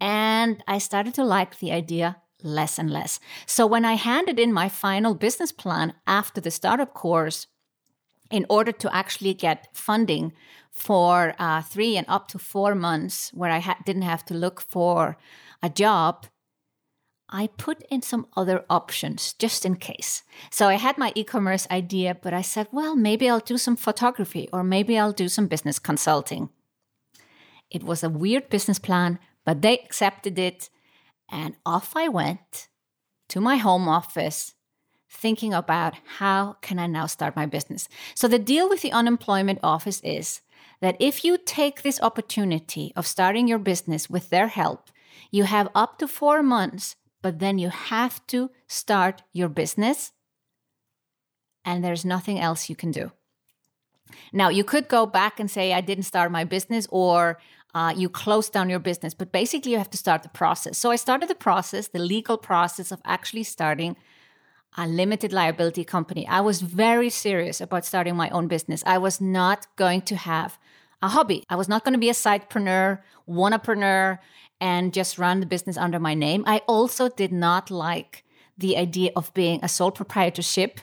[0.00, 3.20] And I started to like the idea less and less.
[3.46, 7.46] So when I handed in my final business plan after the startup course,
[8.30, 10.32] in order to actually get funding
[10.70, 14.60] for uh, three and up to four months, where I ha- didn't have to look
[14.60, 15.16] for
[15.62, 16.26] a job,
[17.28, 20.22] I put in some other options just in case.
[20.50, 23.76] So I had my e commerce idea, but I said, well, maybe I'll do some
[23.76, 26.48] photography or maybe I'll do some business consulting.
[27.70, 30.70] It was a weird business plan, but they accepted it.
[31.30, 32.68] And off I went
[33.28, 34.54] to my home office
[35.10, 37.88] thinking about how can I now start my business.
[38.14, 40.40] So the deal with the unemployment office is
[40.80, 44.88] that if you take this opportunity of starting your business with their help,
[45.30, 50.12] you have up to four months, but then you have to start your business,
[51.64, 53.12] and there's nothing else you can do.
[54.32, 57.38] Now, you could go back and say, I didn't start my business, or
[57.74, 60.78] uh, you close down your business, but basically, you have to start the process.
[60.78, 63.96] So, I started the process, the legal process of actually starting
[64.76, 66.26] a limited liability company.
[66.26, 68.82] I was very serious about starting my own business.
[68.86, 70.58] I was not going to have
[71.02, 71.44] a hobby.
[71.48, 74.18] I was not going to be a sidepreneur, wannapreneur,
[74.60, 76.44] and just run the business under my name.
[76.46, 78.24] I also did not like
[78.56, 80.80] the idea of being a sole proprietorship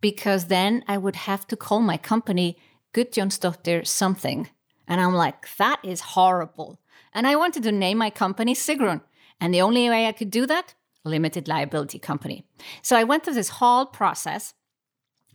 [0.00, 2.58] because then I would have to call my company
[2.92, 4.50] Gudjonsdottir something.
[4.86, 6.78] And I'm like, that is horrible.
[7.14, 9.00] And I wanted to name my company Sigrun.
[9.40, 12.44] And the only way I could do that, limited liability company.
[12.82, 14.54] So I went through this whole process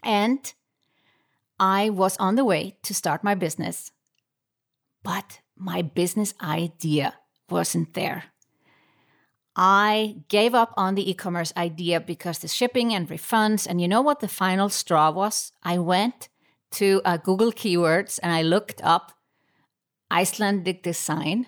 [0.03, 0.53] and
[1.60, 3.91] I was on the way to start my business.
[5.03, 7.15] But my business idea
[7.49, 8.25] wasn't there.
[9.56, 13.65] I gave up on the e commerce idea because the shipping and refunds.
[13.67, 15.51] And you know what the final straw was?
[15.63, 16.30] I went
[16.71, 19.13] to uh, Google Keywords and I looked up
[20.12, 21.47] Icelandic design.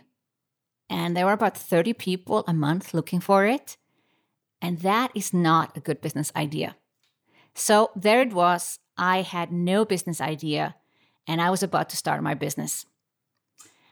[0.89, 3.77] And there were about 30 people a month looking for it.
[4.62, 6.76] And that is not a good business idea.
[7.54, 8.80] So there it was.
[8.98, 10.76] I had no business idea
[11.28, 12.86] and I was about to start my business.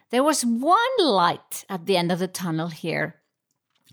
[0.10, 3.16] There was one light at the end of the tunnel here.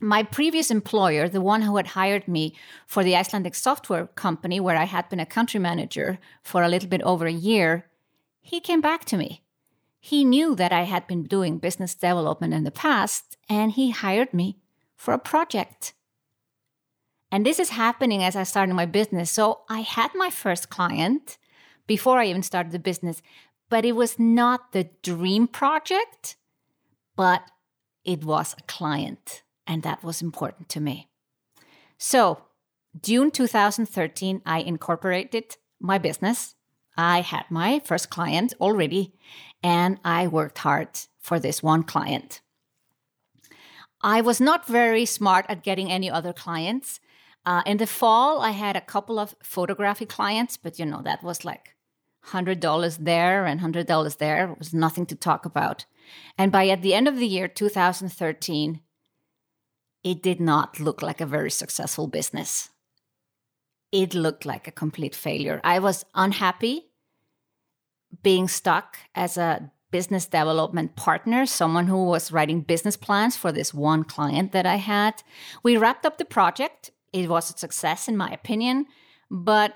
[0.00, 2.54] My previous employer, the one who had hired me
[2.86, 6.88] for the Icelandic software company where I had been a country manager for a little
[6.88, 7.86] bit over a year,
[8.40, 9.42] he came back to me.
[10.00, 14.34] He knew that I had been doing business development in the past and he hired
[14.34, 14.58] me
[14.96, 15.94] for a project.
[17.34, 19.28] And this is happening as I started my business.
[19.28, 21.36] So I had my first client
[21.88, 23.22] before I even started the business,
[23.68, 26.36] but it was not the dream project,
[27.16, 27.42] but
[28.04, 29.42] it was a client.
[29.66, 31.08] And that was important to me.
[31.98, 32.38] So,
[33.02, 36.54] June 2013, I incorporated my business.
[36.96, 39.12] I had my first client already,
[39.60, 42.42] and I worked hard for this one client.
[44.02, 47.00] I was not very smart at getting any other clients.
[47.46, 51.22] Uh, in the fall, I had a couple of photography clients, but you know, that
[51.22, 51.74] was like
[52.28, 54.52] $100 there and $100 there.
[54.52, 55.84] It was nothing to talk about.
[56.38, 58.80] And by at the end of the year 2013,
[60.02, 62.70] it did not look like a very successful business.
[63.92, 65.60] It looked like a complete failure.
[65.64, 66.86] I was unhappy
[68.22, 73.72] being stuck as a business development partner, someone who was writing business plans for this
[73.72, 75.22] one client that I had.
[75.62, 76.90] We wrapped up the project.
[77.14, 78.86] It was a success, in my opinion,
[79.30, 79.74] but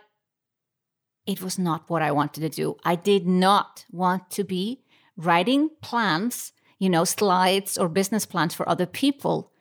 [1.24, 2.76] it was not what I wanted to do.
[2.84, 4.82] I did not want to be
[5.16, 9.52] writing plans, you know, slides or business plans for other people.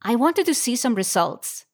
[0.00, 1.66] I wanted to see some results.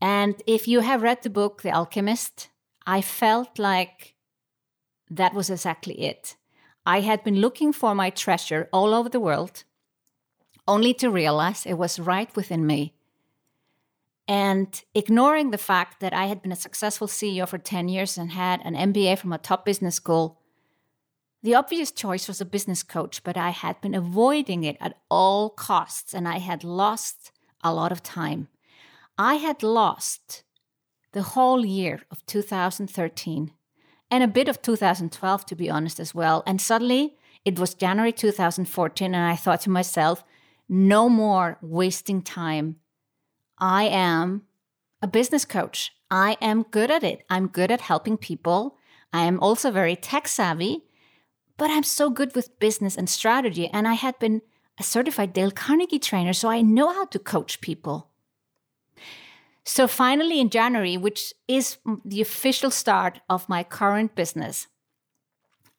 [0.00, 2.48] And if you have read the book, The Alchemist,
[2.86, 4.14] I felt like
[5.10, 6.36] that was exactly it.
[6.86, 9.64] I had been looking for my treasure all over the world,
[10.66, 12.94] only to realize it was right within me
[14.30, 18.30] and ignoring the fact that I had been a successful CEO for 10 years and
[18.30, 20.38] had an MBA from a top business school,
[21.42, 25.50] the obvious choice was a business coach, but I had been avoiding it at all
[25.50, 27.32] costs and I had lost
[27.64, 28.46] a lot of time.
[29.18, 30.44] I had lost
[31.10, 33.50] the whole year of 2013
[34.12, 36.44] and a bit of 2012, to be honest, as well.
[36.46, 40.22] And suddenly it was January 2014, and I thought to myself,
[40.68, 42.76] no more wasting time.
[43.60, 44.42] I am
[45.02, 45.92] a business coach.
[46.10, 47.24] I am good at it.
[47.28, 48.76] I'm good at helping people.
[49.12, 50.84] I am also very tech savvy,
[51.56, 53.68] but I'm so good with business and strategy.
[53.68, 54.42] And I had been
[54.78, 58.08] a certified Dale Carnegie trainer, so I know how to coach people.
[59.64, 64.68] So finally, in January, which is the official start of my current business,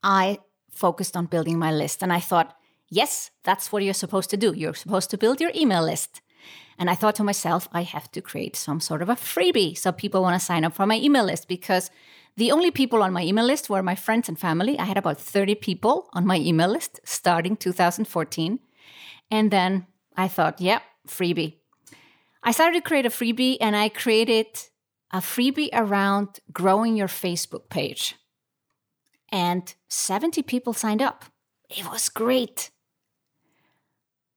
[0.03, 0.39] I
[0.69, 2.01] focused on building my list.
[2.03, 2.55] And I thought,
[2.89, 4.53] yes, that's what you're supposed to do.
[4.53, 6.20] You're supposed to build your email list.
[6.81, 9.91] And I thought to myself, I have to create some sort of a freebie so
[9.91, 11.91] people want to sign up for my email list because
[12.37, 14.79] the only people on my email list were my friends and family.
[14.79, 18.57] I had about 30 people on my email list starting 2014.
[19.29, 19.85] And then
[20.17, 21.57] I thought, yeah, freebie.
[22.41, 24.47] I started to create a freebie and I created
[25.11, 28.15] a freebie around growing your Facebook page.
[29.31, 31.25] And 70 people signed up.
[31.69, 32.71] It was great.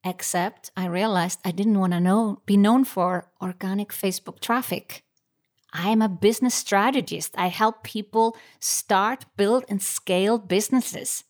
[0.05, 5.03] Except I realized I didn't want to know be known for organic Facebook traffic.
[5.73, 7.35] I am a business strategist.
[7.37, 11.25] I help people start, build, and scale businesses.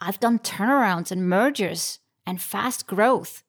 [0.00, 3.44] I've done turnarounds and mergers and fast growth.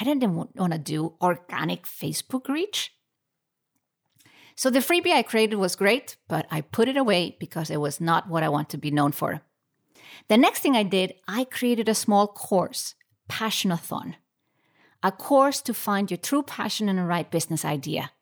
[0.00, 2.92] I didn't want to do organic Facebook reach.
[4.56, 8.00] So the freebie I created was great, but I put it away because it was
[8.00, 9.42] not what I want to be known for.
[10.28, 12.94] The next thing I did, I created a small course,
[13.28, 14.14] Passionathon,
[15.02, 18.12] a course to find your true passion and the right business idea.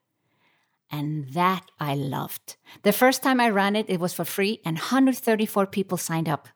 [0.91, 2.57] And that I loved.
[2.83, 6.49] The first time I ran it, it was for free, and 134 people signed up.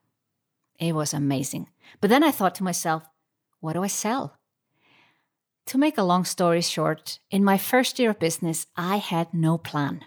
[0.79, 1.69] It was amazing.
[2.01, 3.05] But then I thought to myself,
[3.61, 4.37] what do I sell?
[5.67, 9.59] To make a long story short, in my first year of business, I had no
[9.59, 10.05] plan.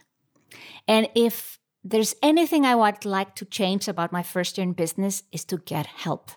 [0.87, 5.23] And if there's anything I would like to change about my first year in business
[5.31, 6.31] is to get help.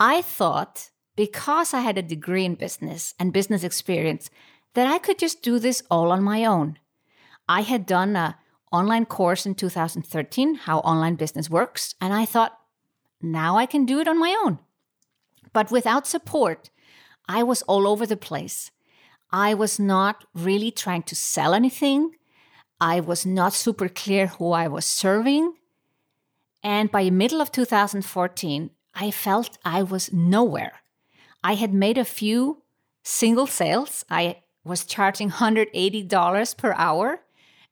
[0.00, 4.30] I thought because I had a degree in business and business experience
[4.74, 6.78] that I could just do this all on my own.
[7.48, 8.38] I had done a
[8.72, 12.58] online course in 2013 how online business works and I thought
[13.22, 14.58] now I can do it on my own.
[15.52, 16.70] But without support,
[17.28, 18.70] I was all over the place.
[19.30, 22.16] I was not really trying to sell anything.
[22.80, 25.54] I was not super clear who I was serving.
[26.62, 30.83] And by the middle of 2014, I felt I was nowhere.
[31.44, 32.62] I had made a few
[33.04, 34.04] single sales.
[34.10, 37.20] I was charging $180 per hour.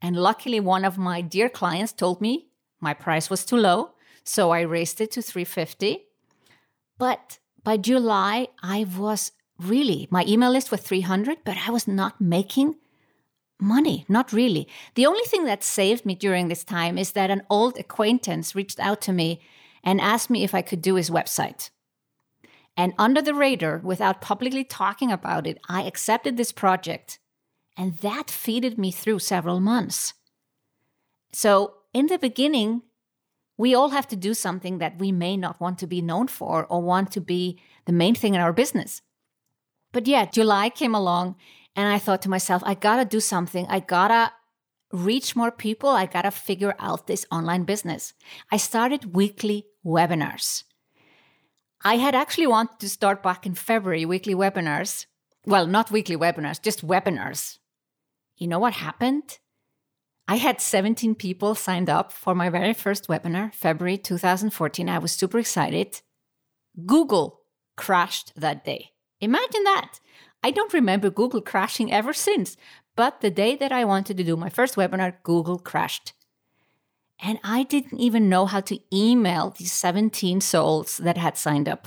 [0.02, 2.48] And luckily, one of my dear clients told me
[2.80, 3.92] my price was too low.
[4.24, 6.04] So I raised it to 350.
[6.98, 12.20] But by July, I was really, my email list was 300, but I was not
[12.20, 12.76] making
[13.58, 14.68] money, not really.
[14.96, 18.80] The only thing that saved me during this time is that an old acquaintance reached
[18.80, 19.40] out to me
[19.82, 21.70] and asked me if I could do his website.
[22.76, 27.18] And under the radar, without publicly talking about it, I accepted this project.
[27.76, 30.14] And that feeded me through several months.
[31.32, 32.82] So, in the beginning,
[33.56, 36.66] we all have to do something that we may not want to be known for
[36.66, 39.02] or want to be the main thing in our business.
[39.92, 41.36] But yeah, July came along
[41.76, 43.66] and I thought to myself, I gotta do something.
[43.68, 44.32] I gotta
[44.92, 45.90] reach more people.
[45.90, 48.14] I gotta figure out this online business.
[48.50, 50.64] I started weekly webinars.
[51.84, 55.06] I had actually wanted to start back in February, weekly webinars.
[55.44, 57.58] Well, not weekly webinars, just webinars.
[58.36, 59.38] You know what happened?
[60.28, 64.88] I had 17 people signed up for my very first webinar, February 2014.
[64.88, 66.00] I was super excited.
[66.86, 67.40] Google
[67.76, 68.92] crashed that day.
[69.20, 69.98] Imagine that.
[70.44, 72.56] I don't remember Google crashing ever since,
[72.94, 76.12] but the day that I wanted to do my first webinar, Google crashed.
[77.24, 81.86] And I didn't even know how to email these 17 souls that had signed up.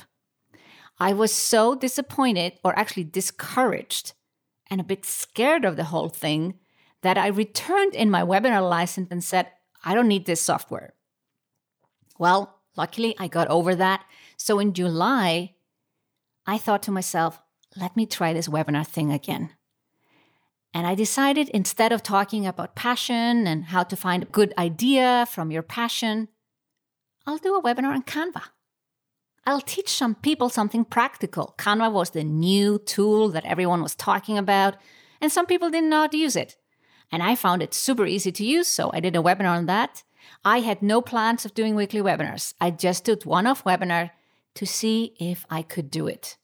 [0.98, 4.13] I was so disappointed, or actually discouraged,
[4.69, 6.56] and a bit scared of the whole thing
[7.02, 9.52] that I returned in my webinar license and said,
[9.83, 10.94] I don't need this software.
[12.17, 14.06] Well, luckily I got over that.
[14.38, 15.56] So in July,
[16.48, 17.42] I thought to myself,
[17.75, 19.50] let me try this webinar thing again.
[20.76, 25.26] And I decided instead of talking about passion and how to find a good idea
[25.32, 26.28] from your passion,
[27.26, 28.42] I'll do a webinar on Canva.
[29.46, 31.56] I'll teach some people something practical.
[31.58, 34.76] Canva was the new tool that everyone was talking about,
[35.21, 36.58] and some people how to use it.
[37.10, 40.04] And I found it super easy to use, so I did a webinar on that.
[40.44, 42.54] I had no plans of doing weekly webinars.
[42.60, 44.12] I just did one off webinar
[44.56, 46.36] to see if I could do it.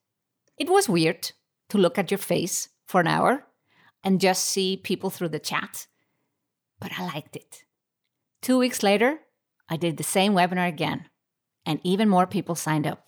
[0.57, 1.33] It was weird
[1.67, 3.45] to look at your face for an hour
[4.03, 5.87] and just see people through the chat.
[6.81, 7.63] but I liked it.
[8.41, 9.19] Two weeks later,
[9.69, 11.05] I did the same webinar again,
[11.65, 13.05] and even more people signed up.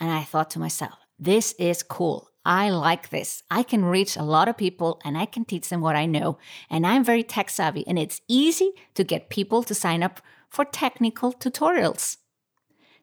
[0.00, 2.30] And I thought to myself, this is cool.
[2.44, 3.42] I like this.
[3.50, 6.38] I can reach a lot of people and I can teach them what I know.
[6.70, 10.64] And I'm very tech savvy, and it's easy to get people to sign up for
[10.64, 12.16] technical tutorials.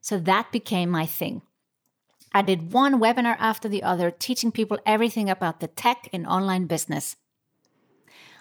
[0.01, 1.43] So that became my thing.
[2.35, 6.65] I did one webinar after the other, teaching people everything about the tech in online
[6.65, 7.15] business.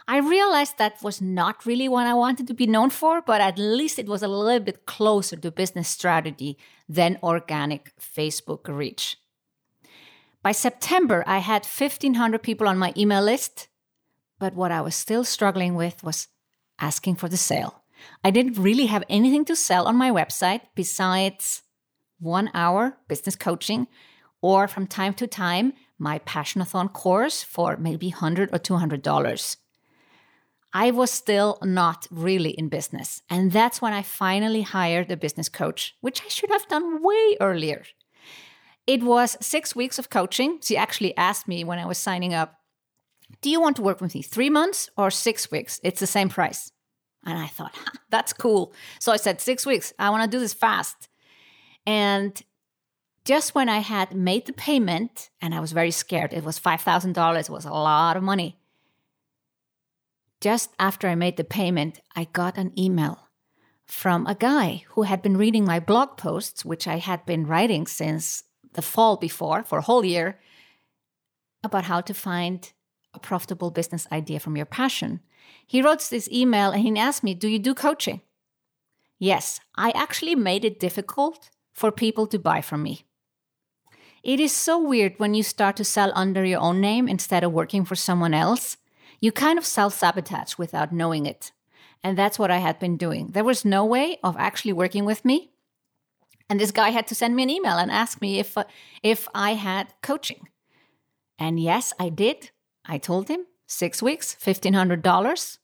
[0.08, 3.56] I realized that was not really what I wanted to be known for, but at
[3.56, 9.16] least it was a little bit closer to business strategy than organic Facebook reach.
[10.42, 13.68] By September, I had 1,500 people on my email list,
[14.40, 16.26] but what I was still struggling with was
[16.80, 17.84] asking for the sale.
[18.24, 21.62] I didn't really have anything to sell on my website besides
[22.24, 23.86] one hour business coaching
[24.40, 29.56] or from time to time my Passionathon course for maybe 100 or $200.
[30.72, 33.22] I was still not really in business.
[33.30, 37.36] And that's when I finally hired a business coach, which I should have done way
[37.40, 37.84] earlier.
[38.86, 40.58] It was six weeks of coaching.
[40.62, 42.56] She actually asked me when I was signing up,
[43.40, 45.80] Do you want to work with me three months or six weeks?
[45.84, 46.70] It's the same price.
[47.24, 47.74] And I thought,
[48.10, 48.74] that's cool.
[48.98, 49.92] So I said, Six weeks.
[49.98, 51.08] I want to do this fast.
[51.86, 52.40] And
[53.24, 57.40] just when I had made the payment, and I was very scared, it was $5,000,
[57.40, 58.58] it was a lot of money
[60.44, 63.30] just after I made the payment, I got an email
[63.86, 67.86] from a guy who had been reading my blog posts, which I had been writing
[67.86, 68.42] since
[68.74, 70.38] the fall before for a whole year,
[71.62, 72.70] about how to find
[73.14, 75.20] a profitable business idea from your passion.
[75.66, 78.20] He wrote this email and he asked me, Do you do coaching?
[79.18, 83.04] Yes, I actually made it difficult for people to buy from me.
[84.22, 87.52] It is so weird when you start to sell under your own name instead of
[87.52, 88.78] working for someone else
[89.24, 91.50] you kind of self sabotage without knowing it.
[92.02, 93.28] And that's what I had been doing.
[93.28, 95.50] There was no way of actually working with me.
[96.50, 98.64] And this guy had to send me an email and ask me if, uh,
[99.02, 100.48] if I had coaching.
[101.38, 102.50] And yes, I did.
[102.84, 105.58] I told him six weeks, $1,500.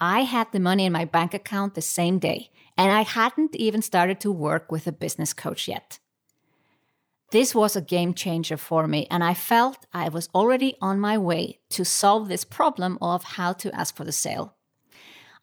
[0.00, 3.82] I had the money in my bank account the same day, and I hadn't even
[3.82, 5.98] started to work with a business coach yet.
[7.30, 11.18] This was a game changer for me, and I felt I was already on my
[11.18, 14.54] way to solve this problem of how to ask for the sale.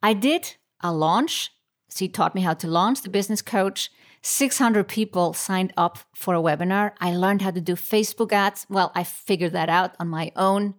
[0.02, 1.52] I did a launch.
[1.94, 3.92] She taught me how to launch the business coach.
[4.22, 6.94] 600 people signed up for a webinar.
[7.00, 8.66] I learned how to do Facebook ads.
[8.70, 10.76] Well, I figured that out on my own.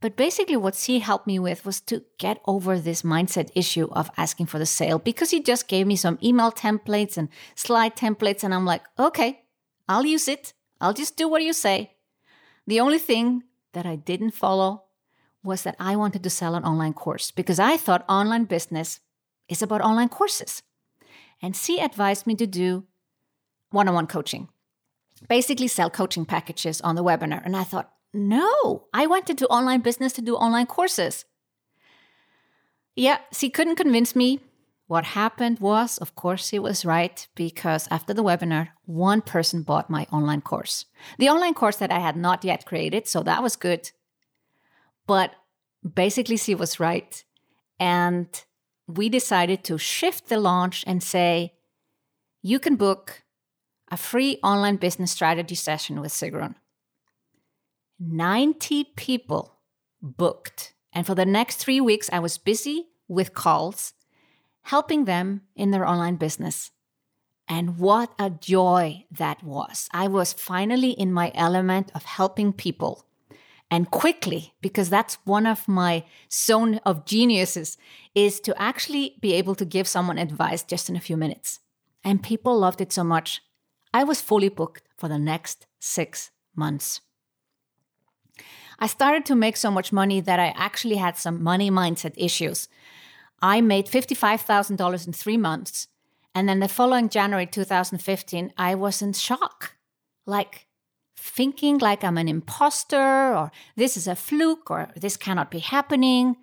[0.00, 4.10] But basically, what she helped me with was to get over this mindset issue of
[4.16, 8.44] asking for the sale because he just gave me some email templates and slide templates.
[8.44, 9.42] And I'm like, okay,
[9.88, 10.52] I'll use it.
[10.80, 11.96] I'll just do what you say.
[12.66, 13.42] The only thing
[13.72, 14.84] that I didn't follow
[15.42, 19.00] was that I wanted to sell an online course because I thought online business
[19.48, 20.62] is about online courses.
[21.42, 22.84] And she advised me to do
[23.70, 24.48] one on one coaching,
[25.28, 27.42] basically sell coaching packages on the webinar.
[27.44, 31.24] And I thought, no, I went into online business to do online courses.
[32.96, 34.40] Yeah, she couldn't convince me
[34.88, 39.90] what happened was, of course, she was right because after the webinar, one person bought
[39.90, 40.86] my online course.
[41.18, 43.90] The online course that I had not yet created, so that was good.
[45.06, 45.34] But
[45.94, 47.22] basically, she was right.
[47.78, 48.28] And
[48.86, 51.52] we decided to shift the launch and say,
[52.40, 53.24] you can book
[53.90, 56.54] a free online business strategy session with Sigrun.
[58.00, 59.58] 90 people
[60.00, 60.74] booked.
[60.92, 63.94] And for the next three weeks, I was busy with calls
[64.62, 66.70] helping them in their online business.
[67.48, 69.88] And what a joy that was.
[69.92, 73.06] I was finally in my element of helping people
[73.70, 77.78] and quickly because that's one of my zone of geniuses
[78.14, 81.60] is to actually be able to give someone advice just in a few minutes.
[82.04, 83.42] And people loved it so much.
[83.92, 87.00] I was fully booked for the next 6 months.
[88.78, 92.68] I started to make so much money that I actually had some money mindset issues.
[93.40, 95.88] I made $55,000 in three months.
[96.34, 99.76] And then the following January 2015, I was in shock.
[100.26, 100.66] Like
[101.16, 106.36] thinking like I'm an imposter or this is a fluke or this cannot be happening.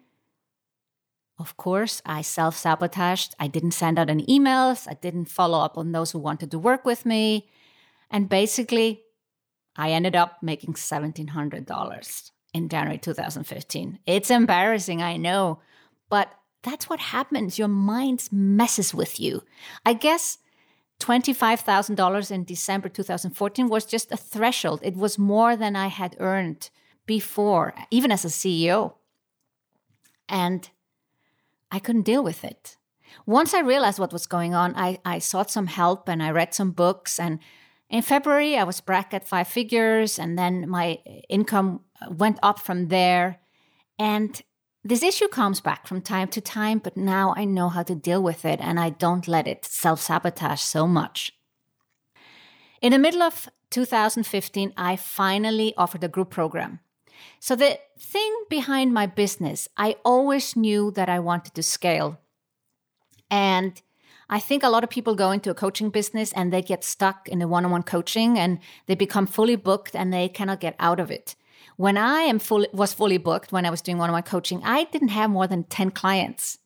[1.37, 3.35] Of course, I self sabotaged.
[3.39, 4.87] I didn't send out any emails.
[4.89, 7.49] I didn't follow up on those who wanted to work with me.
[8.09, 9.04] And basically,
[9.75, 13.99] I ended up making $1,700 in January 2015.
[14.05, 15.59] It's embarrassing, I know,
[16.09, 17.59] but that's what happens.
[17.59, 19.43] Your mind messes with you.
[19.85, 20.39] I guess
[20.99, 24.79] $25,000 in December 2014 was just a threshold.
[24.83, 26.69] It was more than I had earned
[27.05, 28.93] before, even as a CEO.
[30.27, 30.69] And
[31.71, 32.77] I couldn't deal with it.
[33.25, 36.53] Once I realized what was going on, I, I sought some help and I read
[36.53, 37.19] some books.
[37.19, 37.39] And
[37.89, 42.59] in February, I was back at five figures, and then my income uh, went up
[42.59, 43.39] from there.
[43.99, 44.41] And
[44.83, 48.21] this issue comes back from time to time, but now I know how to deal
[48.21, 51.31] with it and I don't let it self sabotage so much.
[52.81, 56.81] In the middle of 2015, I finally offered a group program.
[57.39, 62.19] So, the thing behind my business, I always knew that I wanted to scale.
[63.31, 63.81] And
[64.29, 67.27] I think a lot of people go into a coaching business and they get stuck
[67.27, 70.75] in the one on one coaching and they become fully booked and they cannot get
[70.79, 71.35] out of it.
[71.77, 74.61] When I am fully, was fully booked when I was doing one on one coaching,
[74.63, 76.57] I didn't have more than 10 clients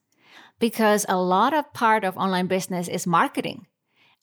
[0.59, 3.65] because a lot of part of online business is marketing.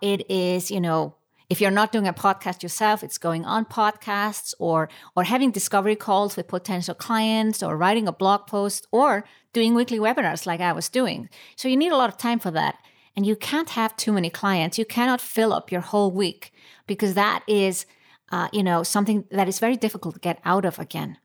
[0.00, 1.16] It is, you know,
[1.48, 5.96] if you're not doing a podcast yourself, it's going on podcasts or or having discovery
[5.96, 10.72] calls with potential clients or writing a blog post or doing weekly webinars like I
[10.72, 11.28] was doing.
[11.54, 12.76] So you need a lot of time for that.
[13.16, 14.78] And you can't have too many clients.
[14.78, 16.52] You cannot fill up your whole week
[16.86, 17.86] because that is
[18.32, 21.18] uh, you know, something that is very difficult to get out of again.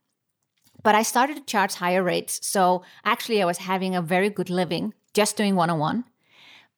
[0.84, 2.46] But I started to charge higher rates.
[2.46, 6.06] So actually, I was having a very good living just doing one on one.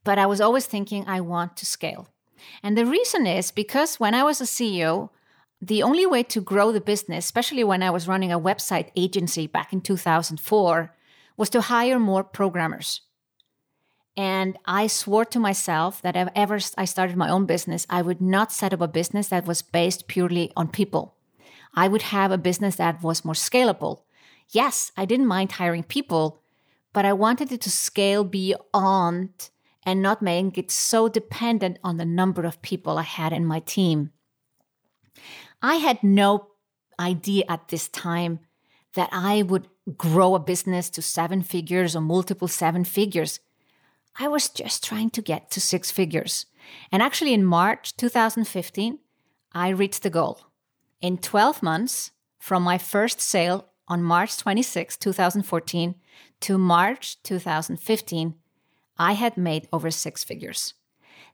[0.03, 2.09] But I was always thinking, I want to scale.
[2.61, 5.09] And the reason is because when I was a CEO,
[5.61, 9.47] the only way to grow the business, especially when I was running a website agency
[9.47, 10.93] back in 2004,
[11.37, 13.01] was to hire more programmers.
[14.15, 18.21] And I swore to myself that if ever I started my own business, I would
[18.21, 21.15] not set up a business that was based purely on people.
[21.75, 24.01] I would have a business that was more scalable.
[24.49, 26.41] Yes, I didn't mind hiring people,
[26.93, 29.49] but I wanted it to scale beyond
[29.83, 33.59] and not make it so dependent on the number of people I had in my
[33.59, 34.11] team.
[35.61, 36.47] I had no
[36.99, 38.39] idea at this time
[38.93, 43.39] that I would grow a business to seven figures or multiple seven figures.
[44.19, 46.45] I was just trying to get to six figures.
[46.91, 48.99] And actually, in March 2015,
[49.53, 50.41] I reached the goal.
[51.01, 55.95] In 12 months, from my first sale on March 26, 2014,
[56.41, 58.35] to March 2015,
[58.97, 60.73] I had made over six figures.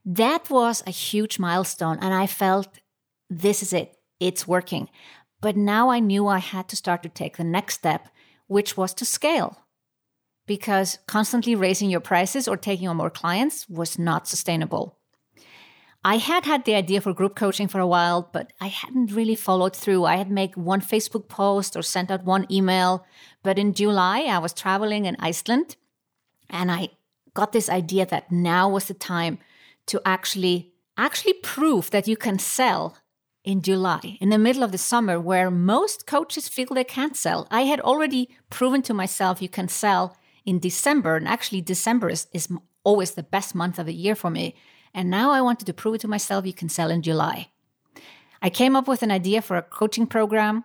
[0.06, 2.80] That was a huge milestone, and I felt
[3.30, 4.90] this is it, it's working.
[5.42, 8.10] But now I knew I had to start to take the next step,
[8.48, 9.58] which was to scale
[10.50, 14.98] because constantly raising your prices or taking on more clients was not sustainable.
[16.04, 19.36] I had had the idea for group coaching for a while, but I hadn't really
[19.36, 20.06] followed through.
[20.06, 23.06] I had made one Facebook post or sent out one email,
[23.44, 25.76] but in July I was traveling in Iceland
[26.50, 26.90] and I
[27.36, 29.38] got this idea that now was the time
[29.86, 32.98] to actually actually prove that you can sell
[33.44, 37.48] in July, in the middle of the summer, where most coaches feel they can't sell.
[37.52, 41.16] I had already proven to myself you can sell in December.
[41.16, 42.48] And actually, December is, is
[42.84, 44.56] always the best month of the year for me.
[44.94, 47.50] And now I wanted to prove it to myself you can sell in July.
[48.42, 50.64] I came up with an idea for a coaching program.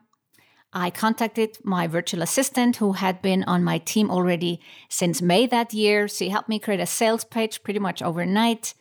[0.73, 5.73] I contacted my virtual assistant who had been on my team already since May that
[5.73, 6.09] year.
[6.09, 8.75] She helped me create a sales page pretty much overnight.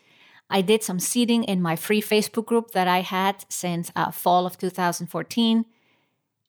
[0.50, 4.46] I did some seeding in my free Facebook group that I had since uh, fall
[4.46, 5.66] of 2014.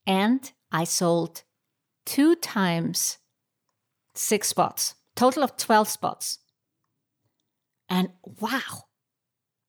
[0.06, 1.42] And I sold
[2.04, 3.18] two times
[4.14, 6.38] six spots, total of 12 spots.
[7.88, 8.10] And
[8.40, 8.84] wow,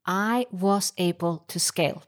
[0.06, 2.04] I was able to scale.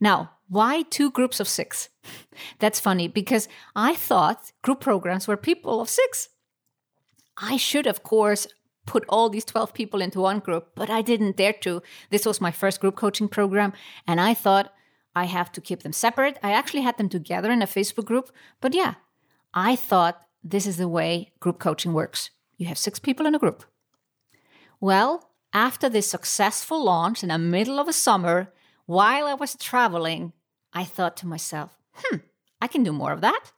[0.00, 1.88] Now, why two groups of six?
[2.58, 6.28] That's funny because I thought group programs were people of six.
[7.36, 8.48] I should, of course,
[8.86, 11.82] put all these 12 people into one group, but I didn't dare to.
[12.10, 13.72] This was my first group coaching program,
[14.06, 14.72] and I thought
[15.14, 16.38] I have to keep them separate.
[16.42, 18.94] I actually had them together in a Facebook group, but yeah,
[19.52, 22.30] I thought this is the way group coaching works.
[22.56, 23.64] You have six people in a group.
[24.80, 28.52] Well, after this successful launch in the middle of a summer,
[28.86, 30.32] while I was traveling,
[30.72, 32.18] I thought to myself, hmm,
[32.60, 33.52] I can do more of that.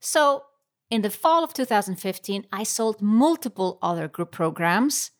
[0.00, 0.44] So,
[0.90, 5.12] in the fall of 2015, I sold multiple other group programs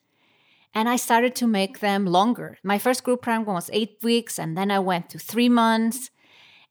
[0.74, 2.58] and I started to make them longer.
[2.62, 6.10] My first group program was eight weeks, and then I went to three months.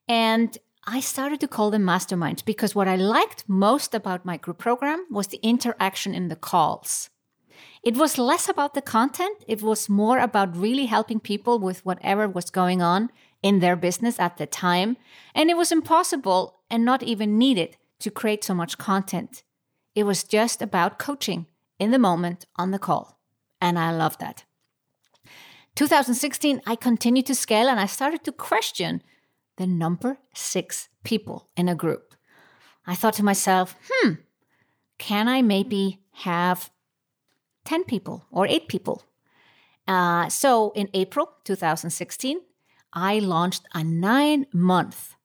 [0.08, 0.58] And
[0.92, 5.06] I started to call them masterminds because what I liked most about my group program
[5.12, 7.12] was the interaction in the calls.
[7.84, 12.28] It was less about the content, it was more about really helping people with whatever
[12.28, 13.12] was going on
[13.44, 14.98] in their business at the time.
[15.36, 19.44] And it was impossible and not even needed to create so much content.
[19.94, 21.46] It was just about coaching
[21.78, 23.20] in the moment on the call.
[23.62, 24.44] And I love that.
[25.76, 29.04] 2016, I continued to scale and I started to question
[29.60, 32.16] the number six people in a group.
[32.88, 34.14] I thought to myself, hmm,
[34.98, 36.72] can I maybe have
[37.66, 39.04] 10 people or 8 people.
[39.88, 42.40] Uh, so in April 2016,
[42.94, 45.16] I launched a nine month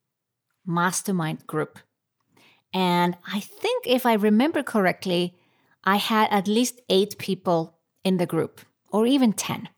[0.66, 1.78] mastermind group.
[2.72, 5.35] And I think if I remember correctly,
[5.85, 8.61] I had at least eight people in the group,
[8.91, 9.68] or even 10.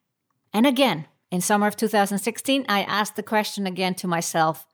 [0.52, 4.66] And again, in summer of 2016, I asked the question again to myself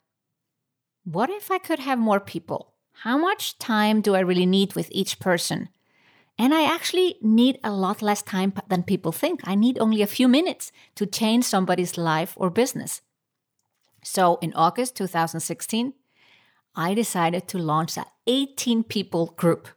[1.05, 2.74] what if I could have more people?
[3.03, 5.68] How much time do I really need with each person?
[6.38, 9.40] And I actually need a lot less time than people think.
[9.44, 13.03] I need only a few minutes to change somebody's life or business.
[14.03, 15.92] So in August 2016,
[16.74, 19.68] I decided to launch an 18 people group.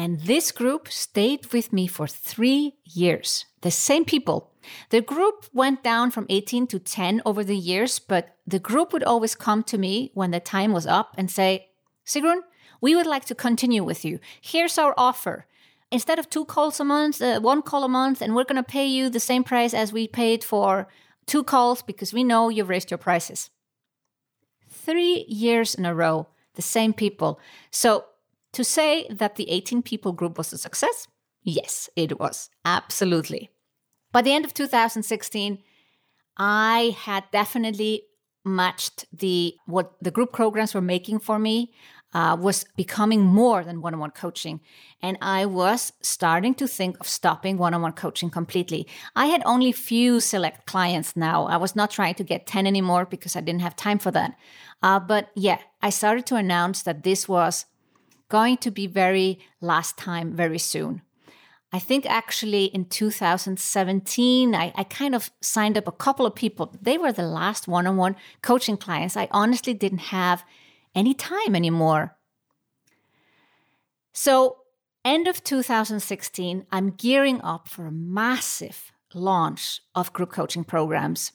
[0.00, 3.44] And this group stayed with me for three years.
[3.60, 4.50] The same people.
[4.88, 9.04] The group went down from 18 to 10 over the years, but the group would
[9.04, 11.68] always come to me when the time was up and say,
[12.06, 12.40] Sigrun,
[12.80, 14.20] we would like to continue with you.
[14.40, 15.44] Here's our offer.
[15.90, 18.76] Instead of two calls a month, uh, one call a month, and we're going to
[18.78, 20.88] pay you the same price as we paid for
[21.26, 23.50] two calls because we know you've raised your prices.
[24.66, 27.38] Three years in a row, the same people.
[27.70, 28.06] So
[28.52, 31.06] to say that the 18 people group was a success,
[31.42, 32.50] yes, it was.
[32.64, 33.50] Absolutely.
[34.12, 35.58] By the end of 2016,
[36.36, 38.04] I had definitely
[38.44, 41.72] matched the what the group programs were making for me
[42.12, 44.60] uh, was becoming more than one on one coaching.
[45.00, 48.86] And I was starting to think of stopping one on one coaching completely.
[49.14, 51.46] I had only few select clients now.
[51.46, 54.34] I was not trying to get 10 anymore because I didn't have time for that.
[54.82, 57.66] Uh, but yeah, I started to announce that this was
[58.30, 61.02] going to be very last time very soon.
[61.72, 66.74] I think actually in 2017, I, I, kind of signed up a couple of people.
[66.82, 69.16] They were the last one on one coaching clients.
[69.16, 70.42] I honestly didn't have
[70.96, 72.16] any time anymore.
[74.12, 74.56] So,
[75.04, 81.32] end of 2016, I'm gearing up for a massive launch of group coaching programs.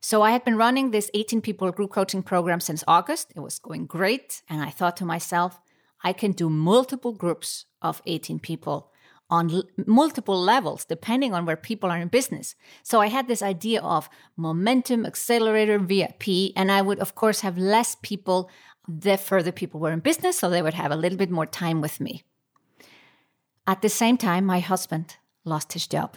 [0.00, 3.32] So, I had been running this 18 people group coaching program since August.
[3.36, 4.42] It was going great.
[4.48, 5.60] And I thought to myself,
[6.02, 8.90] I can do multiple groups of 18 people
[9.28, 12.54] on l- multiple levels depending on where people are in business.
[12.82, 17.56] So I had this idea of momentum accelerator VIP, and I would, of course, have
[17.56, 18.50] less people
[18.88, 21.80] the further people were in business, so they would have a little bit more time
[21.80, 22.24] with me.
[23.66, 26.16] At the same time, my husband lost his job.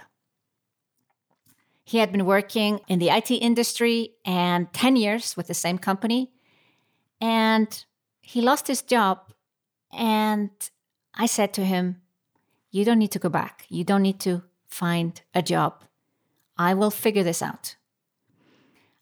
[1.83, 6.31] He had been working in the IT industry and 10 years with the same company,
[7.19, 7.85] and
[8.21, 9.33] he lost his job.
[9.91, 10.49] And
[11.13, 12.01] I said to him,
[12.71, 13.65] you don't need to go back.
[13.69, 15.83] You don't need to find a job.
[16.57, 17.75] I will figure this out.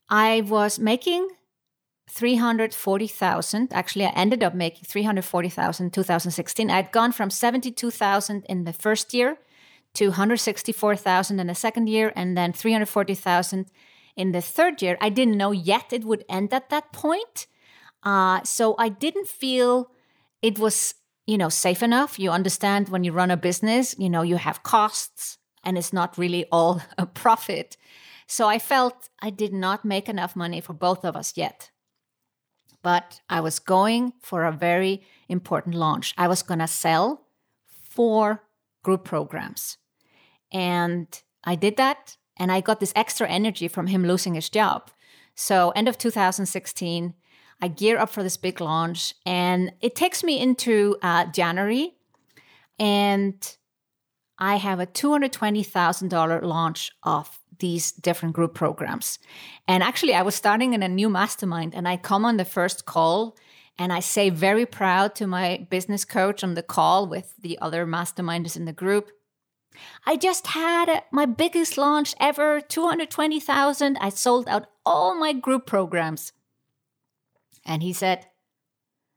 [0.10, 1.30] I was making
[2.10, 3.72] 340,000.
[3.72, 6.70] Actually, I ended up making 340,000 in 2016.
[6.70, 9.38] I'd gone from 72,000 in the first year
[9.94, 13.66] to 164,000 in the second year and then 340,000
[14.16, 14.98] in the third year.
[15.02, 17.48] I didn't know yet it would end at that point.
[18.04, 19.92] Uh, so I didn't feel
[20.42, 20.96] it was
[21.32, 22.20] you know, safe enough.
[22.20, 26.18] You understand when you run a business, you know, you have costs and it's not
[26.18, 27.78] really all a profit.
[28.28, 31.72] So I felt I did not make enough money for both of us yet.
[32.84, 36.14] But I was going for a very important launch.
[36.18, 37.28] I was going to sell
[37.68, 38.44] four
[38.84, 39.78] group programs.
[40.52, 41.08] And
[41.44, 44.90] I did that and I got this extra energy from him losing his job.
[45.36, 47.14] So, end of 2016,
[47.62, 51.94] I gear up for this big launch, and it takes me into uh, January,
[52.80, 53.36] and
[54.40, 59.20] I have a $220,000 launch of these different group programs.
[59.68, 62.86] And actually, I was starting in a new mastermind, and I come on the first
[62.86, 63.38] call.
[63.78, 67.86] And I say very proud to my business coach on the call with the other
[67.86, 69.10] masterminders in the group.
[70.06, 73.98] I just had my biggest launch ever, 220,000.
[73.98, 76.34] I sold out all my group programs.
[77.66, 78.28] And he said,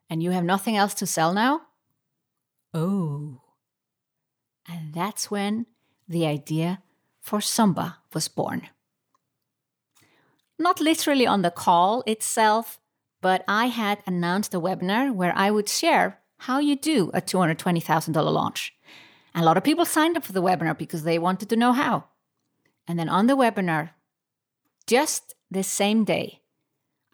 [0.09, 1.63] And you have nothing else to sell now?
[2.73, 3.41] Oh.
[4.69, 5.67] And that's when
[6.09, 6.83] the idea
[7.21, 8.69] for Sumba was born.
[10.59, 12.79] Not literally on the call itself,
[13.21, 18.15] but I had announced a webinar where I would share how you do a $220,000
[18.33, 18.74] launch.
[19.35, 21.73] And a lot of people signed up for the webinar because they wanted to know
[21.73, 22.05] how.
[22.87, 23.91] And then on the webinar,
[24.87, 26.43] just the same day,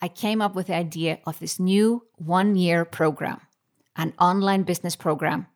[0.03, 3.41] I came up with the idea of this new one year program,
[3.97, 5.47] an online business program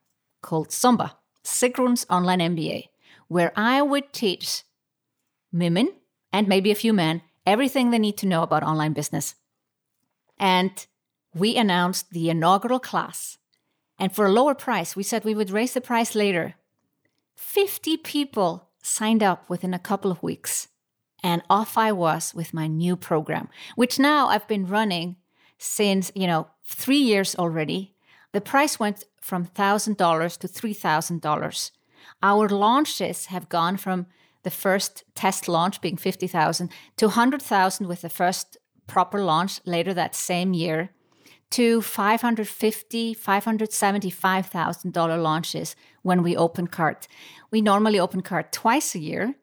[0.41, 1.13] called Sumba,
[1.43, 2.89] Sigrun's Online MBA,
[3.27, 4.63] where I would teach
[5.51, 5.89] women
[6.31, 9.35] and maybe a few men everything they need to know about online business.
[10.37, 10.85] And
[11.33, 13.37] we announced the inaugural class.
[13.97, 16.55] And for a lower price, we said we would raise the price later.
[17.35, 20.67] 50 people signed up within a couple of weeks.
[21.23, 25.15] And off I was with my new program, which now I've been running
[25.57, 27.95] since, you know, three years already.
[28.31, 31.71] The price went from $1,000 to $3,000.
[32.21, 34.07] Our launches have gone from
[34.43, 40.13] the first test launch being 50,000 to 100,000 with the first proper launch later that
[40.13, 40.91] same year
[41.51, 47.07] to 550 $575,000 launches when we open cart.
[47.51, 49.35] We normally open cart twice a year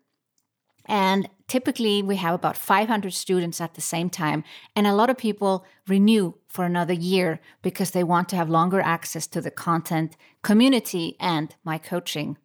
[0.86, 4.42] and typically we have about 500 students at the same time
[4.74, 8.80] and a lot of people renew for another year because they want to have longer
[8.80, 12.36] access to the content, community and my coaching.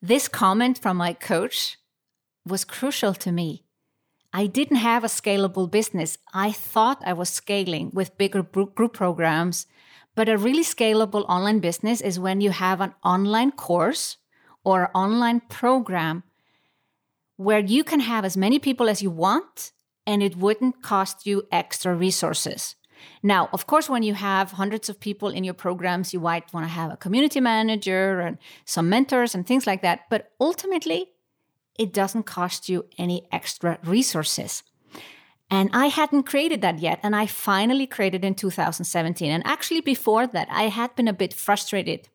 [0.00, 1.78] This comment from my coach
[2.46, 3.65] was crucial to me.
[4.36, 6.18] I didn't have a scalable business.
[6.34, 9.66] I thought I was scaling with bigger group programs,
[10.14, 14.18] but a really scalable online business is when you have an online course
[14.62, 16.22] or online program
[17.38, 19.72] where you can have as many people as you want
[20.06, 22.74] and it wouldn't cost you extra resources.
[23.22, 26.66] Now, of course, when you have hundreds of people in your programs, you might want
[26.66, 30.00] to have a community manager and some mentors and things like that.
[30.10, 31.08] But ultimately,
[31.78, 34.62] it doesn't cost you any extra resources.
[35.50, 36.98] And I hadn't created that yet.
[37.02, 39.30] And I finally created in 2017.
[39.30, 42.08] And actually, before that, I had been a bit frustrated.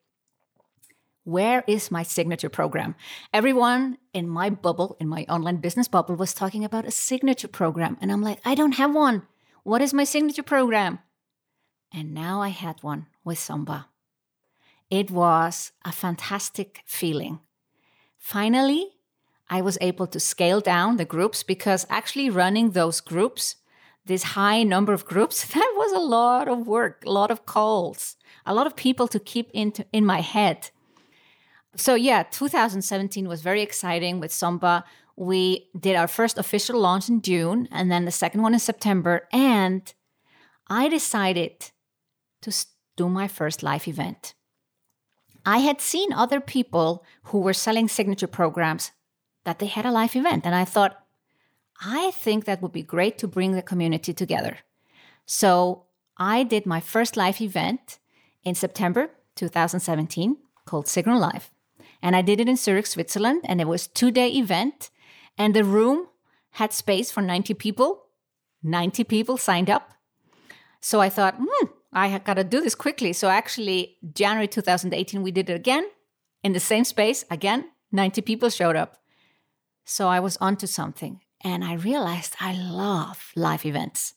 [1.23, 2.95] Where is my signature program?
[3.31, 7.97] Everyone in my bubble, in my online business bubble, was talking about a signature program.
[8.01, 9.27] And I'm like, I don't have one.
[9.63, 10.99] What is my signature program?
[11.93, 13.85] And now I had one with Sumba.
[14.89, 17.39] It was a fantastic feeling.
[18.17, 18.89] Finally,
[19.51, 23.57] I was able to scale down the groups because actually running those groups,
[24.05, 28.15] this high number of groups, that was a lot of work, a lot of calls,
[28.45, 30.69] a lot of people to keep into, in my head.
[31.75, 34.83] So, yeah, 2017 was very exciting with Sumba.
[35.17, 39.27] we did our first official launch in June and then the second one in September.
[39.33, 39.93] And
[40.67, 41.71] I decided
[42.41, 44.33] to do my first live event.
[45.45, 48.91] I had seen other people who were selling signature programs
[49.43, 50.45] that they had a live event.
[50.45, 51.03] And I thought,
[51.83, 54.59] I think that would be great to bring the community together.
[55.25, 55.85] So
[56.17, 57.99] I did my first live event
[58.43, 61.49] in September 2017 called Signal Live.
[62.01, 63.41] And I did it in Zurich, Switzerland.
[63.45, 64.89] And it was two day event
[65.37, 66.07] and the room
[66.51, 68.03] had space for 90 people.
[68.63, 69.91] 90 people signed up.
[70.81, 73.13] So I thought, hmm, I got to do this quickly.
[73.13, 75.85] So actually, January 2018, we did it again
[76.43, 77.25] in the same space.
[77.29, 78.97] Again, 90 people showed up.
[79.91, 81.19] So I was onto something.
[81.41, 84.13] And I realized I love live events.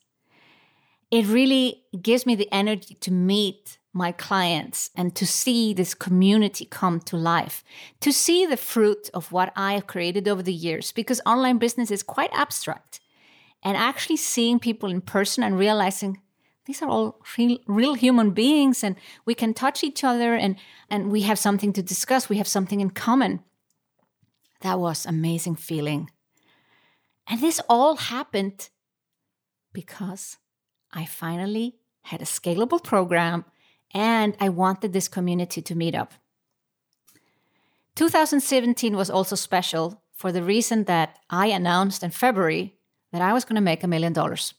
[1.10, 6.64] It really gives me the energy to meet my clients and to see this community
[6.64, 7.64] come to life,
[8.02, 11.90] to see the fruit of what I have created over the years, because online business
[11.90, 13.00] is quite abstract.
[13.64, 16.20] And actually seeing people in person and realizing
[16.66, 18.94] these are all real, real human beings and
[19.24, 20.54] we can touch each other and,
[20.88, 23.40] and we have something to discuss, we have something in common.
[24.64, 26.10] That was amazing feeling.
[27.28, 28.70] And this all happened
[29.74, 30.38] because
[30.90, 33.44] I finally had a scalable program
[33.92, 36.14] and I wanted this community to meet up.
[37.96, 42.74] 2017 was also special for the reason that I announced in February
[43.12, 44.54] that I was going to make a million dollars.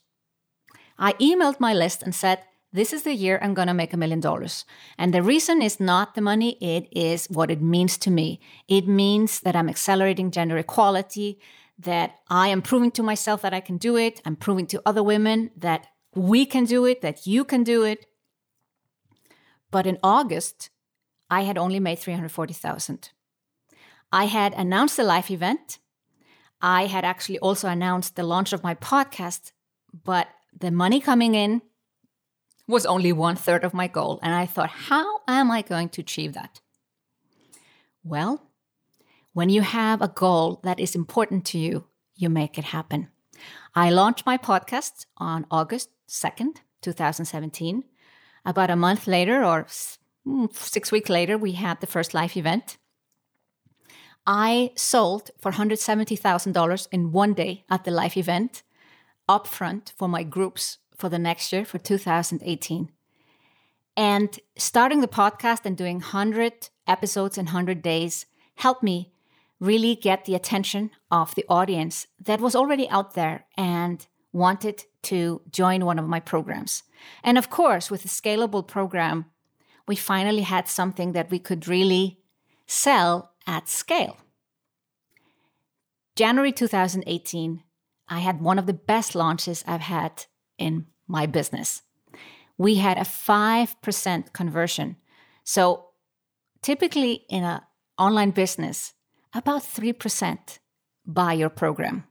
[0.98, 2.42] I emailed my list and said,
[2.76, 4.66] This is the year I'm going to make a million dollars.
[4.98, 8.38] And the reason is not the money, it is what it means to me.
[8.68, 11.40] It means that I'm accelerating gender equality,
[11.78, 14.20] that I am proving to myself that I can do it.
[14.26, 18.04] I'm proving to other women that we can do it, that you can do it.
[19.70, 20.68] But in August,
[21.30, 23.08] I had only made 340,000.
[24.12, 25.78] I had announced the live event.
[26.60, 29.52] I had actually also announced the launch of my podcast,
[30.04, 31.62] but the money coming in
[32.66, 34.18] was only one third of my goal.
[34.22, 36.60] And I thought, how am I going to achieve that?
[38.02, 38.42] Well,
[39.32, 43.08] when you have a goal that is important to you, you make it happen.
[43.74, 47.84] I launched my podcast on August 2nd, 2017.
[48.44, 49.66] About a month later, or
[50.24, 52.78] hmm, six weeks later, we had the first live event.
[54.26, 58.62] I sold for $170,000 in one day at the live event
[59.28, 62.90] upfront for my groups for the next year, for 2018.
[63.96, 68.26] And starting the podcast and doing 100 episodes in 100 days
[68.56, 69.12] helped me
[69.58, 75.40] really get the attention of the audience that was already out there and wanted to
[75.50, 76.82] join one of my programs.
[77.24, 79.26] And of course, with a scalable program,
[79.88, 82.18] we finally had something that we could really
[82.66, 84.18] sell at scale.
[86.16, 87.62] January 2018,
[88.08, 90.26] I had one of the best launches I've had
[90.58, 91.82] in my business.
[92.58, 94.96] We had a 5% conversion.
[95.44, 95.86] So
[96.62, 97.60] typically in an
[97.98, 98.94] online business,
[99.34, 100.58] about 3%
[101.06, 102.04] buy your program.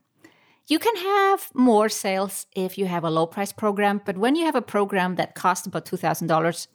[0.68, 4.44] You can have more sales if you have a low price program, but when you
[4.46, 6.66] have a program that costs about $2,000,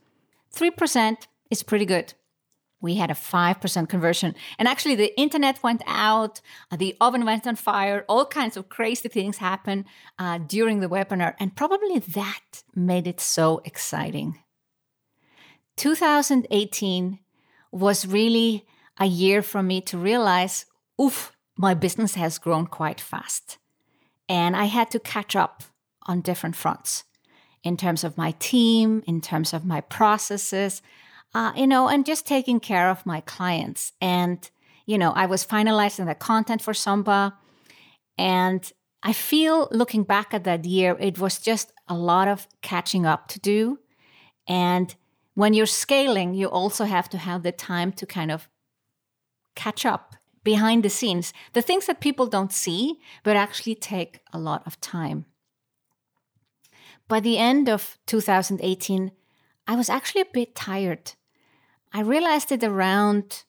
[0.54, 1.18] 3%
[1.50, 2.14] is pretty good
[2.82, 4.36] we had a 5% conversion.
[4.58, 8.70] And actually, the internet went out, uh, the oven went on fire, all kinds of
[8.70, 9.86] crazy things happened
[10.18, 11.36] uh, during the webinar.
[11.40, 14.40] And probably that made it so exciting.
[15.78, 17.20] 2018
[17.72, 18.66] was really
[19.00, 20.66] a year for me to realize
[21.00, 23.58] oof, my business has grown quite fast.
[24.28, 25.64] And I had to catch up
[26.04, 27.04] on different fronts
[27.64, 30.82] in terms of my team, in terms of my processes
[31.34, 33.94] uh, you know, and just taking care of my clients.
[34.02, 34.50] And,
[34.86, 37.34] you know, I was finalizing the content for Sumba.
[38.18, 38.72] And
[39.04, 43.28] I feel looking back at that year, it was just a lot of catching up
[43.30, 43.80] to do.
[44.48, 44.94] And
[45.34, 48.50] when you're scaling, you also have to have the time to kind of
[49.56, 54.40] catch up behind the scenes, the things that people don't see, but actually take a
[54.40, 55.26] lot of time.
[57.08, 59.12] By the end of 2018,
[59.68, 61.14] I was actually a bit tired
[61.94, 63.44] I realized it around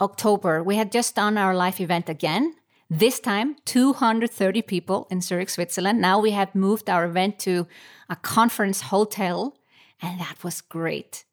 [0.00, 0.62] October.
[0.62, 2.54] We had just done our live event again.
[2.88, 6.00] This time, 230 people in Zurich, Switzerland.
[6.00, 7.66] Now we have moved our event to
[8.08, 9.56] a conference hotel,
[10.00, 11.24] and that was great.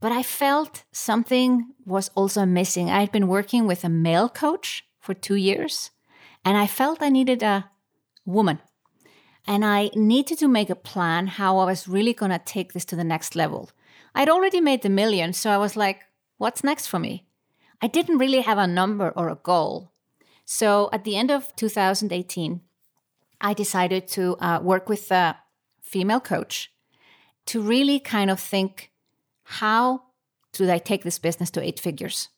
[0.00, 2.90] But I felt something was also missing.
[2.90, 5.90] I had been working with a male coach for two years,
[6.44, 7.70] and I felt I needed a
[8.26, 8.58] woman.
[9.46, 12.84] And I needed to make a plan how I was really going to take this
[12.86, 13.70] to the next level.
[14.14, 16.02] I'd already made the million, so I was like,
[16.38, 17.26] what's next for me?
[17.82, 19.90] I didn't really have a number or a goal.
[20.44, 22.60] So at the end of 2018,
[23.40, 25.36] I decided to uh, work with a
[25.82, 26.72] female coach
[27.46, 28.90] to really kind of think
[29.44, 30.02] how
[30.52, 32.28] do I take this business to eight figures?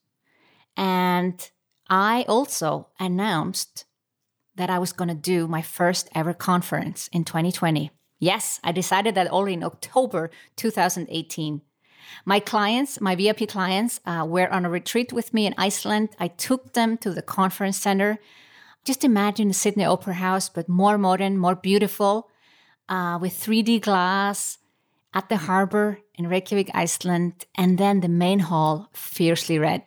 [0.76, 1.48] And
[1.88, 3.84] I also announced
[4.56, 7.90] that I was going to do my first ever conference in 2020.
[8.18, 11.60] Yes, I decided that already in October 2018.
[12.24, 16.10] My clients, my VIP clients, uh, were on a retreat with me in Iceland.
[16.18, 18.18] I took them to the conference center.
[18.84, 22.30] Just imagine the Sydney Opera House, but more modern, more beautiful,
[22.88, 24.58] uh, with 3D glass
[25.12, 29.82] at the harbor in Reykjavik, Iceland, and then the main hall, fiercely red.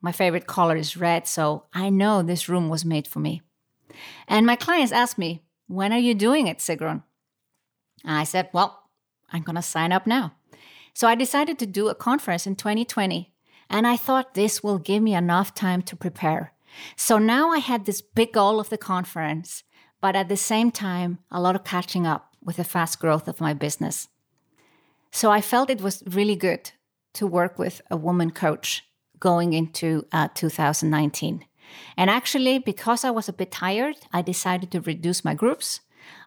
[0.00, 3.42] My favorite color is red, so I know this room was made for me.
[4.26, 7.02] And my clients asked me, When are you doing it, Sigrun?
[8.04, 8.90] I said, Well,
[9.32, 10.34] I'm going to sign up now.
[10.94, 13.32] So I decided to do a conference in 2020,
[13.70, 16.52] and I thought this will give me enough time to prepare.
[16.96, 19.62] So now I had this big goal of the conference,
[20.00, 23.40] but at the same time, a lot of catching up with the fast growth of
[23.40, 24.08] my business.
[25.10, 26.72] So I felt it was really good
[27.14, 28.84] to work with a woman coach
[29.18, 31.44] going into uh, 2019.
[31.96, 35.80] And actually, because I was a bit tired, I decided to reduce my groups.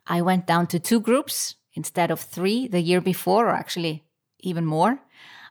[0.08, 4.04] I went down to two groups instead of three the year before, or actually
[4.40, 5.00] even more.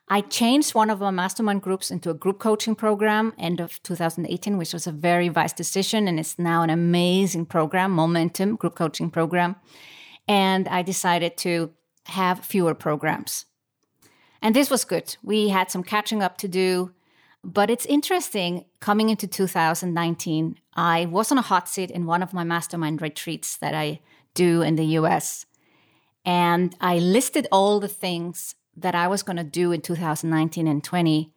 [0.09, 4.59] I changed one of my mastermind groups into a group coaching program end of 2018,
[4.59, 6.07] which was a very wise decision.
[6.07, 9.57] And it's now an amazing program, Momentum Group Coaching Program.
[10.29, 11.71] And I decided to
[12.07, 13.47] have fewer programs.
[14.43, 15.17] And this was good.
[15.23, 16.93] We had some catching up to do.
[17.45, 22.33] But it's interesting coming into 2019, I was on a hot seat in one of
[22.33, 24.01] my mastermind retreats that I
[24.33, 25.45] do in the US.
[26.25, 30.83] And I listed all the things that I was going to do in 2019 and
[30.83, 31.33] 20.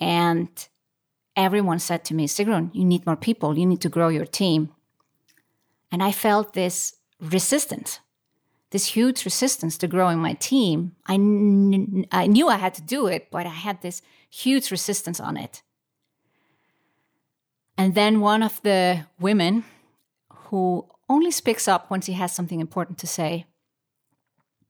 [0.00, 0.68] And
[1.36, 3.58] everyone said to me, Sigrun, you need more people.
[3.58, 4.72] You need to grow your team.
[5.92, 8.00] And I felt this resistance,
[8.70, 10.96] this huge resistance to growing my team.
[11.06, 15.20] I, kn- I knew I had to do it, but I had this huge resistance
[15.20, 15.62] on it.
[17.78, 19.64] And then one of the women
[20.30, 23.46] who only speaks up when she has something important to say,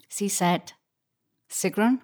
[0.09, 0.73] she said,
[1.51, 2.01] Sigrun,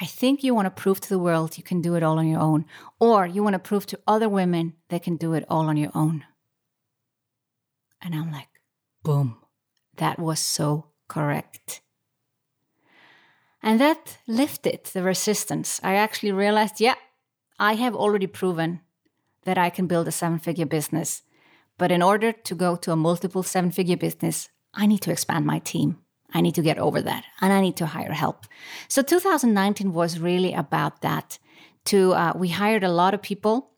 [0.00, 2.28] I think you want to prove to the world you can do it all on
[2.28, 2.66] your own,
[3.00, 5.90] or you want to prove to other women they can do it all on your
[5.94, 6.24] own.
[8.02, 8.48] And I'm like,
[9.02, 9.38] boom,
[9.96, 11.80] that was so correct.
[13.62, 15.80] And that lifted the resistance.
[15.82, 16.94] I actually realized, yeah,
[17.58, 18.80] I have already proven
[19.44, 21.22] that I can build a seven figure business.
[21.78, 25.46] But in order to go to a multiple seven figure business, I need to expand
[25.46, 25.98] my team.
[26.32, 28.46] I need to get over that and I need to hire help.
[28.88, 31.38] So 2019 was really about that.
[31.86, 33.70] to uh, we hired a lot of people,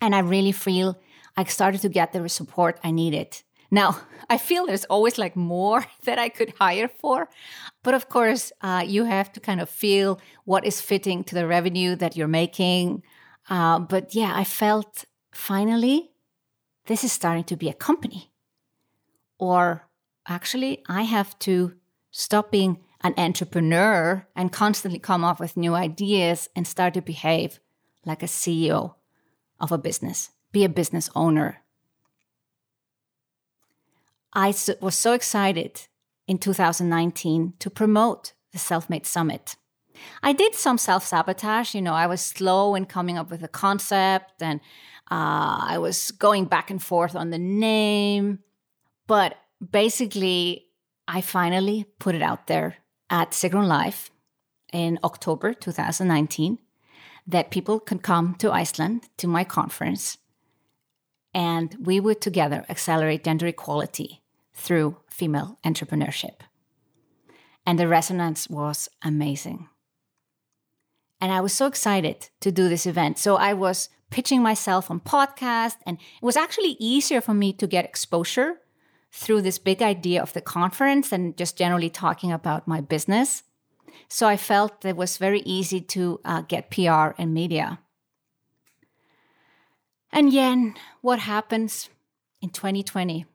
[0.00, 0.96] and I really feel
[1.36, 3.42] I started to get the support I needed.
[3.70, 4.00] Now,
[4.30, 7.28] I feel there's always like more that I could hire for.
[7.82, 11.46] But of course, uh, you have to kind of feel what is fitting to the
[11.46, 13.02] revenue that you're making.
[13.48, 16.10] Uh, but yeah, I felt finally
[16.86, 18.32] this is starting to be a company.
[19.38, 19.88] Or
[20.26, 21.74] actually, I have to
[22.10, 27.60] stop being an entrepreneur and constantly come up with new ideas and start to behave
[28.04, 28.94] like a CEO
[29.60, 31.62] of a business, be a business owner
[34.36, 35.88] I was so excited
[36.28, 39.56] in 2019 to promote the Self Made Summit.
[40.22, 41.74] I did some self sabotage.
[41.74, 44.60] You know, I was slow in coming up with a concept and
[45.10, 48.40] uh, I was going back and forth on the name.
[49.06, 49.38] But
[49.70, 50.66] basically,
[51.08, 52.76] I finally put it out there
[53.08, 54.10] at Sigrun Life
[54.70, 56.58] in October 2019
[57.26, 60.18] that people could come to Iceland to my conference
[61.32, 64.20] and we would together accelerate gender equality
[64.56, 66.40] through female entrepreneurship.
[67.64, 69.68] And the resonance was amazing.
[71.20, 73.18] And I was so excited to do this event.
[73.18, 77.66] So I was pitching myself on podcast and it was actually easier for me to
[77.66, 78.60] get exposure
[79.10, 83.42] through this big idea of the conference than just generally talking about my business.
[84.08, 87.80] So I felt it was very easy to uh, get PR and media.
[90.12, 91.88] And then what happens
[92.40, 93.26] in 2020?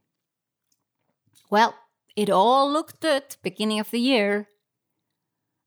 [1.51, 1.75] Well,
[2.15, 4.47] it all looked good beginning of the year.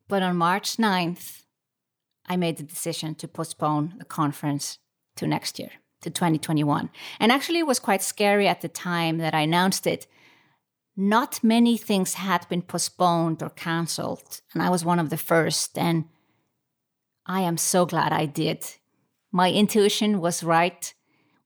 [0.09, 1.43] But on March 9th,
[2.26, 4.78] I made the decision to postpone the conference
[5.16, 5.70] to next year,
[6.01, 6.89] to 2021.
[7.20, 10.07] And actually, it was quite scary at the time that I announced it.
[10.97, 15.76] Not many things had been postponed or canceled, and I was one of the first.
[15.76, 16.07] And
[17.26, 18.64] I am so glad I did.
[19.30, 20.95] My intuition was right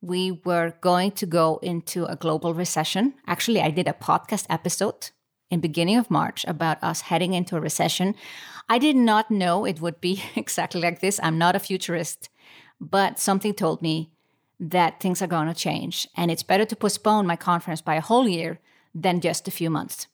[0.01, 3.14] we were going to go into a global recession.
[3.26, 5.11] Actually, I did a podcast episode
[5.51, 8.14] in beginning of March about us heading into a recession.
[8.68, 11.18] I did not know it would be exactly like this.
[11.22, 12.28] I'm not a futurist,
[12.80, 14.11] but something told me
[14.61, 18.01] that things are going to change and it's better to postpone my conference by a
[18.01, 18.59] whole year
[18.94, 20.09] than just a few months.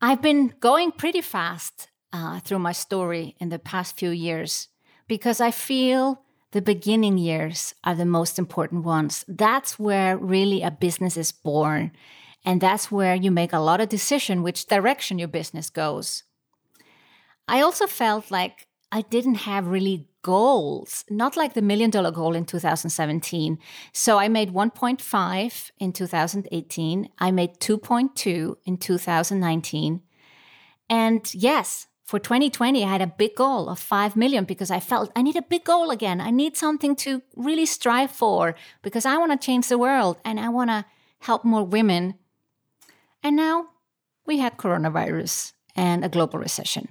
[0.00, 4.68] I've been going pretty fast uh, through my story in the past few years
[5.06, 6.22] because I feel
[6.52, 9.24] the beginning years are the most important ones.
[9.26, 11.92] That's where really a business is born.
[12.44, 16.24] And that's where you make a lot of decision which direction your business goes.
[17.48, 22.34] I also felt like I didn't have really goals, not like the million dollar goal
[22.34, 23.58] in 2017.
[23.92, 27.08] So I made 1.5 in 2018.
[27.18, 30.02] I made 2.2 in 2019.
[30.88, 35.10] And yes, for 2020 i had a big goal of 5 million because i felt
[35.16, 36.20] i need a big goal again.
[36.20, 40.38] I need something to really strive for because i want to change the world and
[40.38, 40.84] i want to
[41.20, 42.14] help more women.
[43.22, 43.68] And now
[44.26, 46.84] we had coronavirus and a global recession.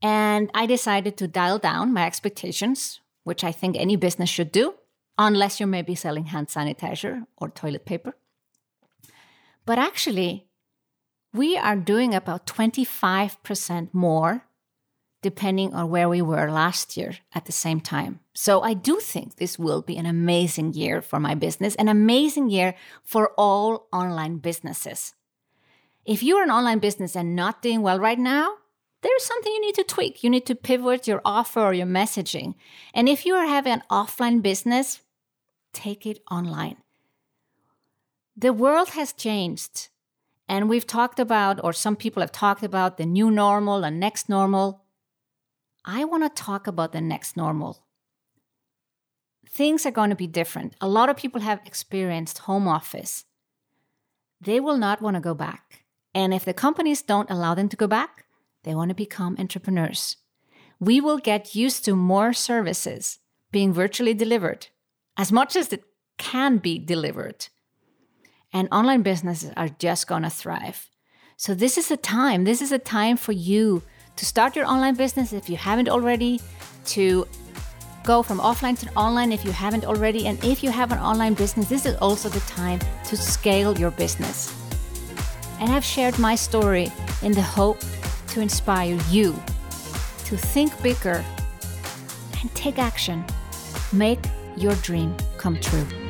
[0.00, 4.74] And i decided to dial down my expectations which i think any business should do
[5.18, 8.14] unless you're maybe selling hand sanitizer or toilet paper.
[9.66, 10.46] But actually
[11.32, 14.44] we are doing about 25% more
[15.22, 18.18] depending on where we were last year at the same time.
[18.34, 22.50] So I do think this will be an amazing year for my business, an amazing
[22.50, 22.74] year
[23.04, 25.14] for all online businesses.
[26.04, 28.54] If you're an online business and not doing well right now,
[29.02, 30.24] there's something you need to tweak.
[30.24, 32.54] You need to pivot your offer or your messaging.
[32.92, 35.00] And if you are having an offline business,
[35.72, 36.78] take it online.
[38.36, 39.88] The world has changed
[40.52, 44.28] and we've talked about, or some people have talked about, the new normal and next
[44.28, 44.84] normal.
[45.82, 47.86] I want to talk about the next normal.
[49.48, 50.74] Things are going to be different.
[50.78, 53.24] A lot of people have experienced home office.
[54.42, 55.84] They will not want to go back.
[56.14, 58.26] And if the companies don't allow them to go back,
[58.64, 60.18] they want to become entrepreneurs.
[60.78, 63.20] We will get used to more services
[63.52, 64.66] being virtually delivered,
[65.16, 65.84] as much as it
[66.18, 67.48] can be delivered
[68.52, 70.88] and online businesses are just going to thrive.
[71.36, 73.82] So, this is a time, this is a time for you
[74.16, 76.40] to start your online business if you haven't already,
[76.86, 77.26] to
[78.04, 80.26] go from offline to online if you haven't already.
[80.26, 83.90] And if you have an online business, this is also the time to scale your
[83.90, 84.54] business.
[85.60, 86.92] And I've shared my story
[87.22, 87.78] in the hope
[88.28, 89.32] to inspire you
[90.24, 91.24] to think bigger
[92.40, 93.24] and take action.
[93.92, 94.20] Make
[94.56, 96.01] your dream come true.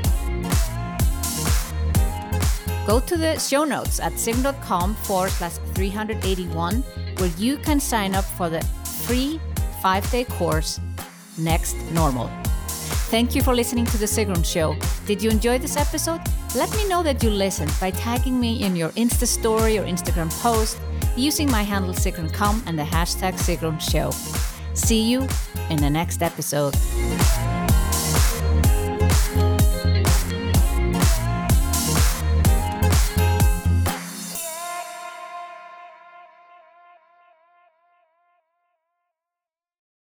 [2.87, 6.83] Go to the show notes at sigrun.com forward slash 381,
[7.19, 8.61] where you can sign up for the
[9.07, 9.41] free
[9.81, 10.81] five day course,
[11.39, 12.31] Next Normal.
[13.11, 14.75] Thank you for listening to The Sigrun Show.
[15.07, 16.21] Did you enjoy this episode?
[16.55, 20.31] Let me know that you listened by tagging me in your Insta story or Instagram
[20.41, 20.79] post
[21.15, 24.11] using my handle SigrunCom and the hashtag Sigrun Show.
[24.75, 25.29] See you
[25.69, 26.75] in the next episode.